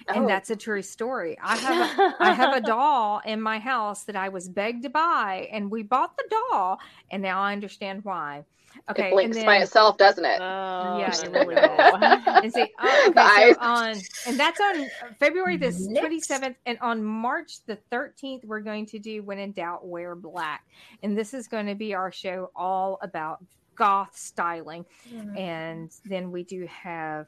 [0.08, 0.28] And Oh.
[0.28, 1.36] that's a true story.
[1.42, 4.88] I have a, I have a doll in my house that I was begged to
[4.88, 6.78] buy, and we bought the doll,
[7.10, 8.44] and now I understand why.
[8.90, 10.40] Okay, it and blinks then, by itself, doesn't it?
[10.40, 13.96] Oh, Yeah, it really and see, oh, okay, so on,
[14.26, 18.86] and that's on uh, February the twenty seventh, and on March the thirteenth, we're going
[18.86, 20.64] to do When in Doubt, Wear Black,
[21.02, 25.36] and this is going to be our show all about goth styling, mm-hmm.
[25.36, 27.26] and then we do have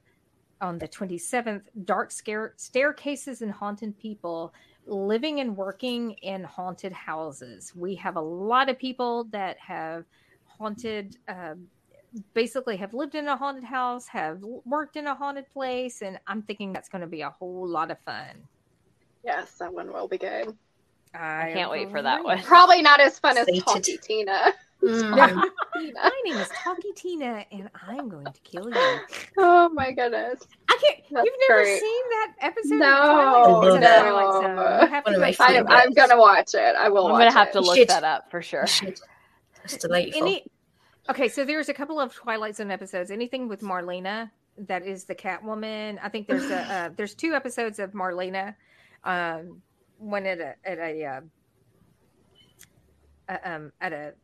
[0.60, 4.52] on the twenty seventh, Dark Scare Staircases and Haunted People.
[4.90, 7.74] Living and working in haunted houses.
[7.76, 10.06] We have a lot of people that have
[10.58, 11.66] haunted um,
[12.34, 16.42] basically have lived in a haunted house, have worked in a haunted place, and I'm
[16.42, 18.36] thinking that's going to be a whole lot of fun.
[19.24, 20.56] Yes, that one will be good.
[21.14, 22.40] I, can't wait for that one.
[22.42, 23.64] Probably not as fun as Excited.
[23.66, 24.54] Talkie Tina.
[24.80, 25.10] Mm.
[25.94, 29.00] My name is Talkie Tina, and I'm going to kill you.
[29.36, 30.40] Oh my goodness.
[30.68, 31.02] I can't.
[31.10, 31.80] That's you've never great.
[31.80, 32.74] seen that episode?
[32.76, 33.66] No, of Twilight?
[33.66, 34.00] It's a no.
[34.00, 34.82] Twilight Zone.
[34.82, 35.46] You have One to of my I, see it.
[35.48, 35.74] favorites.
[35.84, 36.76] I'm gonna watch it.
[36.76, 37.52] I will I'm watch gonna have it.
[37.54, 37.88] to look Should.
[37.88, 38.66] that up for sure.
[39.74, 40.22] It's delightful.
[40.22, 40.44] Any,
[41.10, 43.10] okay, so there's a couple of Twilight Zone episodes.
[43.10, 44.30] Anything with Marlena,
[44.66, 45.98] that is the Catwoman.
[46.02, 48.54] I think there's a uh, there's two episodes of Marlena.
[49.04, 49.62] Um,
[49.98, 51.22] one at a at a
[53.28, 54.14] uh, um at a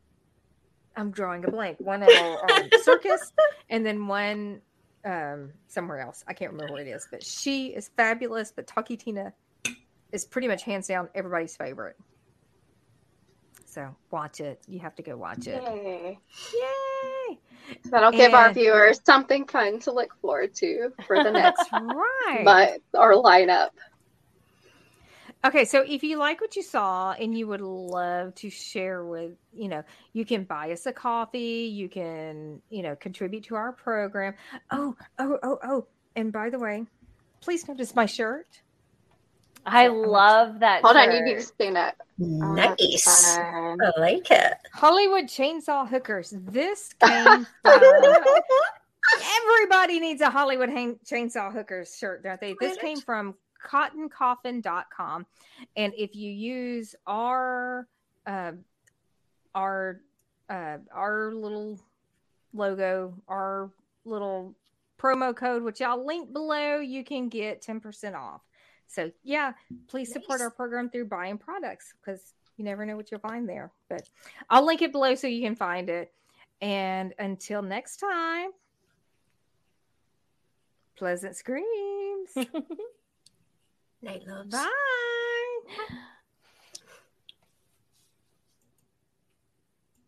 [0.97, 1.77] I'm drawing a blank.
[1.79, 3.31] One at a um, circus,
[3.69, 4.61] and then one
[5.03, 6.23] um somewhere else.
[6.27, 8.51] I can't remember where it is, but she is fabulous.
[8.51, 9.33] But Talkie Tina
[10.11, 11.97] is pretty much hands down everybody's favorite.
[13.75, 14.61] So watch it.
[14.69, 15.61] You have to go watch it.
[15.61, 16.17] Yay.
[16.53, 17.39] Yay!
[17.91, 22.45] That'll give our viewers something fun to look forward to for the next right.
[22.45, 23.71] month or lineup.
[25.43, 29.33] Okay, so if you like what you saw and you would love to share with,
[29.53, 29.83] you know,
[30.13, 34.35] you can buy us a coffee, you can, you know, contribute to our program.
[34.71, 35.87] Oh, oh, oh, oh.
[36.15, 36.85] And by the way,
[37.41, 38.61] please notice my shirt.
[39.65, 40.81] I love that.
[40.83, 41.95] Hold on, you need to explain up.
[42.21, 43.03] Oh, Nice.
[43.35, 43.77] fun.
[43.81, 44.53] I like it.
[44.73, 46.33] Hollywood Chainsaw Hookers.
[46.37, 47.75] This came from
[49.43, 52.55] everybody needs a Hollywood hang- Chainsaw Hookers shirt, don't they?
[52.59, 53.35] This came from
[53.65, 55.25] cottoncoffin.com.
[55.75, 57.87] And if you use our
[58.27, 58.51] uh,
[59.53, 60.01] our
[60.49, 61.79] uh, our little
[62.53, 63.69] logo, our
[64.05, 64.53] little
[64.99, 68.41] promo code, which I'll link below, you can get 10% off.
[68.87, 69.53] So yeah,
[69.87, 73.71] please support our program through buying products because you never know what you'll find there.
[73.89, 74.09] But
[74.49, 76.13] I'll link it below so you can find it.
[76.61, 78.51] And until next time,
[80.95, 82.29] pleasant screams.
[84.01, 84.51] Night loves.
[84.51, 86.05] Bye.